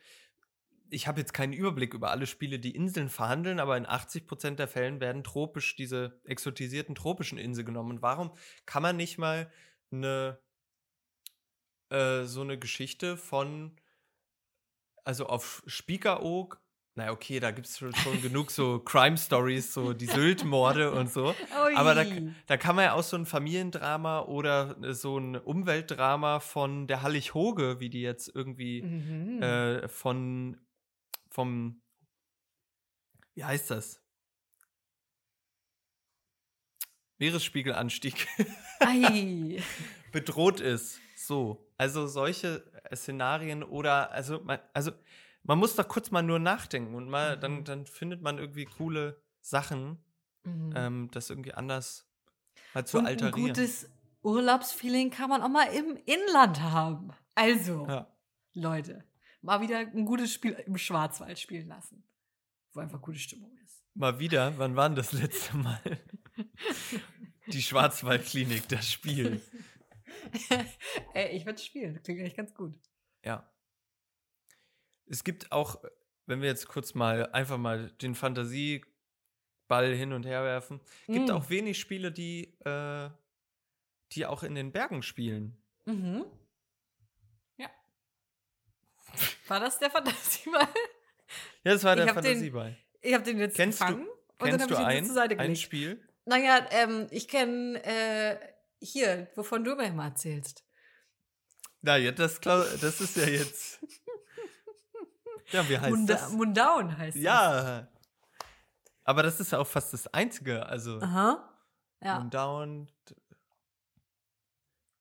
ich 0.91 1.07
habe 1.07 1.21
jetzt 1.21 1.35
keinen 1.35 1.53
Überblick 1.53 1.95
über 1.95 2.11
alle 2.11 2.27
Spiele, 2.27 2.59
die 2.59 2.75
Inseln 2.75 3.09
verhandeln, 3.09 3.61
aber 3.61 3.77
in 3.77 3.87
80 3.87 4.27
Prozent 4.27 4.59
der 4.59 4.69
Fällen 4.69 5.01
werden 5.01 5.25
tropisch, 5.25 5.77
diese 5.77 6.21
exotisierten 6.25 6.95
tropischen 6.95 7.39
Inseln 7.39 7.67
genommen. 7.67 7.93
Und 7.93 8.03
warum 8.03 8.33
kann 8.67 8.83
man 8.83 8.97
nicht 8.97 9.19
mal 9.19 9.51
eine, 9.91 10.39
äh, 11.91 12.25
so 12.25 12.41
eine 12.43 12.59
Geschichte 12.59 13.17
von, 13.17 13.77
also 15.05 15.27
auf 15.27 15.63
Spiekeroog 15.67 16.61
na 16.99 17.13
okay, 17.13 17.39
da 17.39 17.53
gibt 17.53 17.69
es 17.69 17.79
schon, 17.79 17.95
schon 17.95 18.21
genug 18.23 18.51
so 18.51 18.81
Crime-Stories, 18.81 19.73
so 19.73 19.93
die 19.93 20.07
Sylt-Morde 20.07 20.91
und 20.91 21.09
so. 21.13 21.29
Ui. 21.29 21.77
Aber 21.77 21.95
da, 21.95 22.05
da 22.47 22.57
kann 22.57 22.75
man 22.75 22.87
ja 22.87 22.95
auch 22.95 23.05
so 23.05 23.17
ein 23.17 23.25
Familiendrama 23.25 24.23
oder 24.23 24.77
äh, 24.83 24.93
so 24.95 25.17
ein 25.17 25.37
Umweltdrama 25.37 26.41
von 26.41 26.89
der 26.89 27.03
Hallig 27.03 27.35
Hoge, 27.35 27.79
wie 27.79 27.89
die 27.89 28.03
jetzt 28.03 28.35
irgendwie 28.35 28.83
mhm. 28.83 29.41
äh, 29.41 29.87
von 29.87 30.57
vom 31.39 31.81
wie 33.37 33.45
heißt 33.45 33.71
das? 33.71 34.03
Meeresspiegelanstieg 37.19 38.27
bedroht 40.13 40.59
ist. 40.59 40.99
So, 41.17 41.73
also 41.77 42.09
solche 42.09 42.69
Szenarien 42.93 43.63
oder 43.63 44.11
also 44.11 44.45
also 44.75 44.91
man 45.45 45.59
muss 45.61 45.77
doch 45.77 45.87
kurz 45.87 46.11
mal 46.11 46.25
nur 46.25 46.41
nachdenken 46.41 46.97
und 46.97 47.09
mal, 47.09 47.37
mhm. 47.37 47.41
dann, 47.41 47.65
dann 47.65 47.87
findet 47.87 48.21
man 48.21 48.39
irgendwie 48.39 48.65
coole 48.65 49.23
Sachen, 49.41 50.03
mhm. 50.43 50.73
ähm, 50.75 51.09
das 51.13 51.31
irgendwie 51.31 51.55
anders 51.55 52.11
mal 52.75 52.85
zu 52.85 52.99
und 52.99 53.07
alterieren. 53.07 53.37
Ein 53.37 53.47
gutes 53.47 53.89
Urlaubsfeeling 54.23 55.11
kann 55.11 55.31
man 55.31 55.43
auch 55.43 55.49
mal 55.49 55.69
im 55.73 55.97
Inland 56.05 56.61
haben. 56.61 57.11
Also, 57.37 57.87
ja. 57.87 58.13
Leute, 58.55 59.05
mal 59.49 59.61
wieder 59.61 59.79
ein 59.79 60.05
gutes 60.05 60.33
Spiel 60.33 60.53
im 60.53 60.79
Schwarzwald 60.79 61.39
spielen 61.39 61.69
lassen, 61.69 62.05
wo 62.73 62.81
einfach 62.81 63.01
gute 63.01 63.19
Stimmung 63.19 63.57
ist. 63.65 63.85
Mal 63.95 64.19
wieder, 64.19 64.57
wann 64.59 64.77
war 64.77 64.89
denn 64.89 64.97
das 64.97 65.13
letzte 65.13 65.57
Mal? 65.57 65.81
Die 67.49 67.63
Schwarzwaldklinik, 67.63 68.69
das 68.69 68.93
Spiel. 68.93 69.41
Ey, 71.15 71.37
ich 71.37 71.47
würde 71.47 71.59
spielen, 71.59 71.95
das 71.95 72.03
klingt 72.03 72.21
eigentlich 72.21 72.37
ganz 72.37 72.55
gut. 72.55 72.75
Ja 73.25 73.51
es 75.09 75.25
gibt 75.25 75.53
auch, 75.53 75.83
wenn 76.27 76.41
wir 76.41 76.49
jetzt 76.49 76.69
kurz 76.69 76.95
mal 76.95 77.27
einfach 77.33 77.59
mal 77.59 77.91
den 78.03 78.15
Fantasieball 78.15 78.85
hin 79.95 80.13
und 80.13 80.27
her 80.27 80.45
werfen, 80.45 80.81
gibt 81.07 81.29
mm. 81.29 81.33
auch 81.33 81.51
wenig 81.51 81.79
Spiele, 81.79 82.13
die, 82.13 82.57
äh, 82.65 83.11
die 84.13 84.27
auch 84.27 84.43
in 84.43 84.55
den 84.55 84.73
Bergen 84.73 85.03
spielen. 85.03 85.57
Mhm. 85.87 86.25
War 89.49 89.61
das 89.61 89.79
der 89.79 89.91
Fantasieball? 89.91 90.69
Ja, 91.63 91.75
das 91.75 91.85
war 91.85 91.95
der 91.95 92.09
Fantasieball. 92.09 92.75
ich 93.03 93.13
habe 93.13 93.23
den 93.23 93.39
jetzt 93.39 93.55
kennst 93.55 93.81
gefangen 93.81 94.07
du, 94.07 94.45
und 94.45 94.53
dann 94.53 94.63
habe 94.63 94.73
ich 94.73 94.79
ihn 94.79 94.85
ein, 94.87 95.05
zur 95.05 95.15
Seite 95.15 95.37
gelegt. 95.37 95.51
ein 95.51 95.57
Spiel? 95.57 96.09
Naja, 96.25 96.67
ähm, 96.71 97.07
ich 97.11 97.29
kenne 97.29 97.85
äh, 97.85 98.39
hier, 98.81 99.29
wovon 99.35 99.63
du 99.65 99.75
mir 99.75 99.89
immer 99.89 100.05
erzählst. 100.05 100.65
Na 101.83 101.99
ja, 101.99 102.13
das, 102.13 102.41
das 102.41 103.01
ist 103.01 103.17
ja 103.17 103.25
jetzt. 103.25 103.85
Ja, 105.51 105.67
wie 105.69 105.79
heißt 105.79 105.91
Munda 105.91 106.15
das? 106.15 106.33
Mundown 106.33 106.99
heißt 106.99 107.17
ja. 107.17 107.53
das. 107.53 107.65
Ja. 107.65 107.89
Aber 109.05 109.23
das 109.23 109.41
ist 109.41 109.53
ja 109.53 109.59
auch 109.59 109.67
fast 109.67 109.95
das 109.95 110.07
Einzige. 110.09 110.67
Also. 110.67 111.01
Aha. 111.01 111.59
Ja. 112.03 112.19
Mundown. 112.19 112.93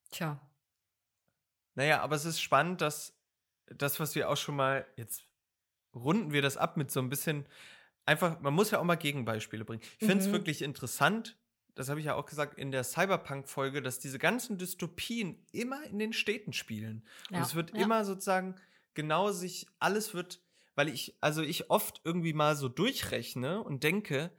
Tja. 0.10 0.40
Naja, 1.76 2.02
aber 2.02 2.16
es 2.16 2.24
ist 2.24 2.40
spannend, 2.40 2.80
dass 2.80 3.14
das, 3.76 4.00
was 4.00 4.16
wir 4.16 4.30
auch 4.30 4.38
schon 4.38 4.56
mal, 4.56 4.86
jetzt 4.96 5.26
runden 5.94 6.32
wir 6.32 6.42
das 6.42 6.58
ab 6.58 6.78
mit 6.78 6.92
so 6.92 7.00
ein 7.00 7.10
bisschen, 7.10 7.46
einfach, 8.06 8.40
man 8.40 8.54
muss 8.54 8.72
ja 8.72 8.80
auch 8.80 8.84
mal 8.84 8.96
Gegenbeispiele 8.96 9.66
bringen. 9.66 9.82
Ich 10.00 10.08
finde 10.08 10.24
es 10.24 10.28
mhm. 10.28 10.34
wirklich 10.34 10.62
interessant, 10.62 11.38
das 11.76 11.90
habe 11.90 12.00
ich 12.00 12.08
ja 12.08 12.16
auch 12.16 12.26
gesagt 12.26 12.58
in 12.58 12.72
der 12.72 12.84
Cyberpunk-Folge, 12.84 13.82
dass 13.82 14.00
diese 14.00 14.18
ganzen 14.18 14.58
Dystopien 14.58 15.46
immer 15.52 15.84
in 15.84 16.00
den 16.00 16.12
Städten 16.12 16.52
spielen. 16.54 17.06
Ja. 17.30 17.38
Und 17.38 17.44
es 17.44 17.56
wird 17.56 17.74
ja. 17.74 17.84
immer 17.84 18.04
sozusagen 18.04 18.56
genau 18.96 19.32
sich, 19.32 19.68
alles 19.80 20.14
wird, 20.14 20.42
weil 20.76 20.90
ich, 20.90 21.16
also 21.22 21.44
ich 21.44 21.70
oft 21.70 22.02
irgendwie 22.04 22.34
mal 22.34 22.56
so 22.56 22.68
durchrechne 22.68 23.64
und 23.64 23.84
denke, 23.84 24.32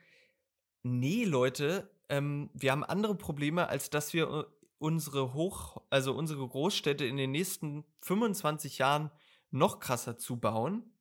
nee, 0.83 1.25
Leute, 1.25 1.91
ähm, 2.09 2.51
wir 2.55 2.73
haben 2.73 2.85
andere 2.85 3.15
Probleme, 3.15 3.69
als 3.69 3.91
dass 3.91 4.13
wir 4.15 4.29
äh, 4.29 4.45
unsere 4.79 5.35
Hoch, 5.35 5.83
also 5.91 6.15
unsere 6.15 6.47
Großstädte 6.47 7.05
in 7.05 7.17
den 7.17 7.31
nächsten 7.31 7.85
25 8.03 8.79
Jahren 8.79 9.11
noch 9.51 9.81
krasser 9.81 10.17
zubauen 10.17 10.93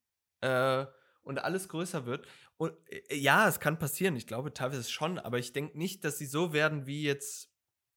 äh, 0.41 0.85
und 1.23 1.39
alles 1.39 1.69
größer 1.69 2.05
wird. 2.05 2.27
Und 2.57 2.73
äh, 2.89 3.15
ja, 3.15 3.47
es 3.47 3.59
kann 3.59 3.79
passieren, 3.79 4.15
ich 4.15 4.27
glaube 4.27 4.53
teilweise 4.53 4.89
schon, 4.89 5.19
aber 5.19 5.37
ich 5.37 5.53
denke 5.53 5.77
nicht, 5.77 6.03
dass 6.03 6.17
sie 6.17 6.25
so 6.25 6.53
werden 6.53 6.87
wie 6.87 7.03
jetzt 7.03 7.51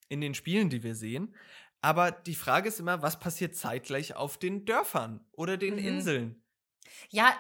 in 0.08 0.20
den 0.20 0.34
Spielen, 0.34 0.68
die 0.68 0.82
wir 0.82 0.94
sehen. 0.94 1.34
Aber 1.80 2.10
die 2.10 2.34
Frage 2.34 2.68
ist 2.68 2.80
immer, 2.80 3.00
was 3.00 3.18
passiert 3.18 3.54
zeitgleich 3.54 4.14
auf 4.14 4.36
den 4.36 4.66
Dörfern 4.66 5.24
oder 5.32 5.56
den 5.56 5.74
mhm. 5.74 5.86
Inseln? 5.86 6.42
Ja, 7.08 7.34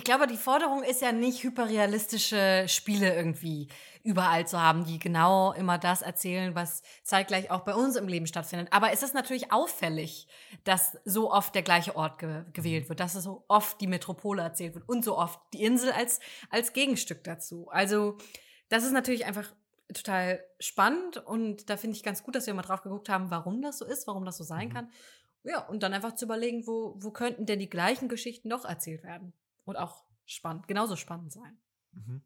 ich 0.00 0.04
glaube, 0.04 0.26
die 0.26 0.38
Forderung 0.38 0.82
ist 0.82 1.02
ja 1.02 1.12
nicht 1.12 1.42
hyperrealistische 1.42 2.64
Spiele 2.68 3.14
irgendwie 3.14 3.68
überall 4.02 4.46
zu 4.46 4.58
haben, 4.58 4.86
die 4.86 4.98
genau 4.98 5.52
immer 5.52 5.76
das 5.76 6.00
erzählen, 6.00 6.54
was 6.54 6.82
zeitgleich 7.02 7.50
auch 7.50 7.66
bei 7.66 7.74
uns 7.74 7.96
im 7.96 8.08
Leben 8.08 8.26
stattfindet. 8.26 8.68
Aber 8.70 8.92
es 8.92 9.02
ist 9.02 9.12
natürlich 9.12 9.52
auffällig, 9.52 10.26
dass 10.64 10.96
so 11.04 11.30
oft 11.30 11.54
der 11.54 11.60
gleiche 11.60 11.96
Ort 11.96 12.18
ge 12.18 12.44
gewählt 12.54 12.88
wird, 12.88 12.98
dass 12.98 13.12
so 13.12 13.44
oft 13.46 13.78
die 13.82 13.88
Metropole 13.88 14.40
erzählt 14.40 14.74
wird 14.74 14.88
und 14.88 15.04
so 15.04 15.18
oft 15.18 15.38
die 15.52 15.64
Insel 15.64 15.92
als, 15.92 16.20
als 16.48 16.72
Gegenstück 16.72 17.22
dazu. 17.22 17.68
Also, 17.68 18.16
das 18.70 18.84
ist 18.84 18.92
natürlich 18.92 19.26
einfach 19.26 19.52
total 19.92 20.42
spannend 20.60 21.18
und 21.18 21.68
da 21.68 21.76
finde 21.76 21.94
ich 21.94 22.02
ganz 22.02 22.22
gut, 22.22 22.36
dass 22.36 22.46
wir 22.46 22.54
mal 22.54 22.62
drauf 22.62 22.80
geguckt 22.80 23.10
haben, 23.10 23.30
warum 23.30 23.60
das 23.60 23.76
so 23.76 23.84
ist, 23.84 24.06
warum 24.06 24.24
das 24.24 24.38
so 24.38 24.44
sein 24.44 24.68
mhm. 24.68 24.72
kann. 24.72 24.90
Ja, 25.44 25.68
und 25.68 25.82
dann 25.82 25.92
einfach 25.92 26.14
zu 26.14 26.24
überlegen, 26.24 26.66
wo, 26.66 26.94
wo 26.96 27.10
könnten 27.10 27.44
denn 27.44 27.58
die 27.58 27.68
gleichen 27.68 28.08
Geschichten 28.08 28.48
noch 28.48 28.64
erzählt 28.64 29.02
werden 29.02 29.34
und 29.70 29.76
auch 29.76 30.04
spannend, 30.26 30.68
genauso 30.68 30.96
spannend 30.96 31.32
sein. 31.32 31.58
Mhm. 31.92 32.22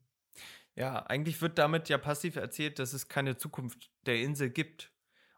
Ja, 0.74 1.04
eigentlich 1.06 1.40
wird 1.40 1.58
damit 1.58 1.88
ja 1.88 1.98
passiv 1.98 2.36
erzählt, 2.36 2.78
dass 2.78 2.92
es 2.92 3.08
keine 3.08 3.36
Zukunft 3.36 3.90
der 4.06 4.20
Insel 4.20 4.50
gibt. 4.50 4.90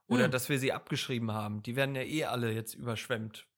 Oder 0.09 0.25
hm. 0.25 0.31
dass 0.31 0.49
wir 0.49 0.59
sie 0.59 0.73
abgeschrieben 0.73 1.33
haben. 1.33 1.62
Die 1.62 1.75
werden 1.75 1.95
ja 1.95 2.03
eh 2.03 2.25
alle 2.25 2.53
jetzt 2.53 2.75
überschwemmt. 2.75 3.49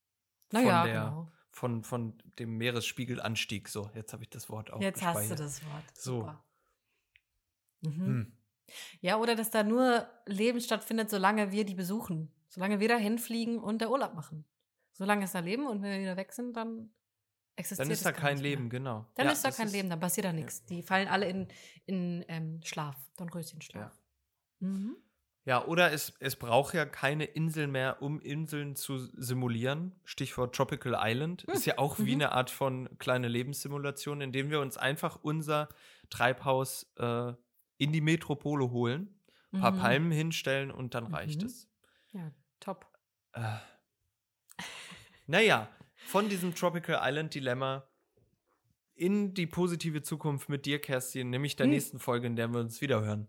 Naja, 0.51 0.87
genau. 0.87 1.33
Von, 1.51 1.83
von 1.83 2.23
dem 2.39 2.57
Meeresspiegelanstieg. 2.57 3.69
So, 3.69 3.91
jetzt 3.95 4.13
habe 4.13 4.23
ich 4.23 4.31
das 4.31 4.49
Wort 4.49 4.73
auch 4.73 4.81
Jetzt 4.81 5.03
hast 5.03 5.31
du 5.31 5.35
das 5.35 5.63
Wort. 5.65 5.85
Super. 5.95 6.45
So. 7.83 7.91
Mhm. 7.91 8.07
Hm. 8.07 8.33
Ja, 9.01 9.17
oder 9.19 9.35
dass 9.35 9.51
da 9.51 9.63
nur 9.63 10.09
Leben 10.27 10.61
stattfindet, 10.61 11.11
solange 11.11 11.53
wir 11.53 11.65
die 11.65 11.75
besuchen. 11.75 12.33
Solange 12.49 12.81
wir 12.81 12.89
da 12.89 12.97
hinfliegen 12.97 13.59
und 13.59 13.81
der 13.81 13.91
Urlaub 13.91 14.15
machen. 14.15 14.47
Solange 14.93 15.25
ist 15.25 15.35
da 15.35 15.41
Leben 15.41 15.67
und 15.67 15.83
wenn 15.83 15.91
wir 15.91 16.01
wieder 16.01 16.17
weg 16.17 16.33
sind, 16.33 16.57
dann 16.57 16.91
existiert 17.59 17.87
Dann 17.87 17.93
ist 17.93 18.05
da 18.05 18.13
kein 18.13 18.39
Leben, 18.39 18.71
genau. 18.71 19.07
Dann 19.15 19.27
ja, 19.27 19.33
ist 19.33 19.45
da 19.45 19.51
kein 19.51 19.69
Leben, 19.69 19.91
dann 19.91 20.01
passiert 20.01 20.27
da 20.27 20.33
nichts. 20.33 20.61
Ja. 20.61 20.77
Die 20.77 20.83
fallen 20.83 21.09
alle 21.09 21.29
in, 21.29 21.49
in 21.87 22.25
ähm, 22.29 22.61
Schlaf, 22.65 22.97
Dornröschenschlaf. 23.17 23.93
Ja. 24.61 24.67
Mhm. 24.67 24.97
Ja, 25.45 25.65
oder 25.65 25.93
es, 25.93 26.13
es 26.21 26.37
braucht 26.37 26.75
ja 26.75 26.85
keine 26.85 27.25
Insel 27.25 27.69
mehr, 27.69 28.03
um 28.03 28.21
Inseln 28.21 28.77
zu 28.77 28.99
simulieren. 28.99 29.95
Stichwort 30.05 30.55
Tropical 30.55 30.95
Island. 30.99 31.45
Hm. 31.45 31.55
Ist 31.55 31.65
ja 31.65 31.79
auch 31.79 31.97
mhm. 31.97 32.05
wie 32.05 32.13
eine 32.13 32.33
Art 32.33 32.51
von 32.51 32.87
kleine 32.99 33.29
Lebenssimulation, 33.29 34.21
indem 34.21 34.51
wir 34.51 34.61
uns 34.61 34.77
einfach 34.77 35.19
unser 35.23 35.71
Treibhaus 36.11 36.93
äh, 36.99 37.33
in 37.79 37.93
die 37.93 38.03
Metropole 38.03 38.71
holen, 38.71 39.19
ein 39.53 39.61
paar 39.61 39.73
mhm. 39.73 39.79
Palmen 39.79 40.13
hinstellen 40.13 40.71
und 40.71 40.95
dann 40.95 41.07
reicht 41.07 41.41
mhm. 41.41 41.47
es. 41.47 41.67
Ja, 42.13 42.31
top. 42.61 42.87
Äh, 43.33 43.57
naja, 45.27 45.69
von 46.09 46.31
diesem 46.31 46.55
Tropical 46.55 46.99
Island 47.03 47.35
Dilemma 47.35 47.87
in 48.95 49.35
die 49.35 49.47
positive 49.47 50.03
Zukunft 50.03 50.49
mit 50.49 50.65
dir, 50.65 50.81
Kerstin, 50.81 51.29
nämlich 51.29 51.55
der 51.55 51.65
hm. 51.65 51.71
nächsten 51.71 51.99
Folge, 51.99 52.27
in 52.27 52.35
der 52.35 52.49
wir 52.49 52.61
uns 52.61 52.81
wiederhören. 52.81 53.29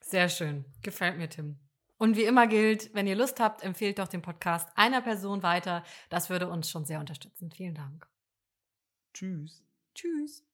Sehr 0.00 0.28
schön. 0.28 0.64
Gefällt 0.82 1.18
mir, 1.18 1.28
Tim. 1.28 1.58
Und 1.98 2.16
wie 2.16 2.22
immer 2.22 2.46
gilt, 2.46 2.94
wenn 2.94 3.08
ihr 3.08 3.16
Lust 3.16 3.40
habt, 3.40 3.62
empfehlt 3.62 3.98
doch 3.98 4.08
den 4.08 4.22
Podcast 4.22 4.68
einer 4.76 5.02
Person 5.02 5.42
weiter. 5.42 5.84
Das 6.10 6.30
würde 6.30 6.48
uns 6.48 6.70
schon 6.70 6.84
sehr 6.84 7.00
unterstützen. 7.00 7.50
Vielen 7.50 7.74
Dank. 7.74 8.08
Tschüss. 9.12 9.64
Tschüss. 9.94 10.44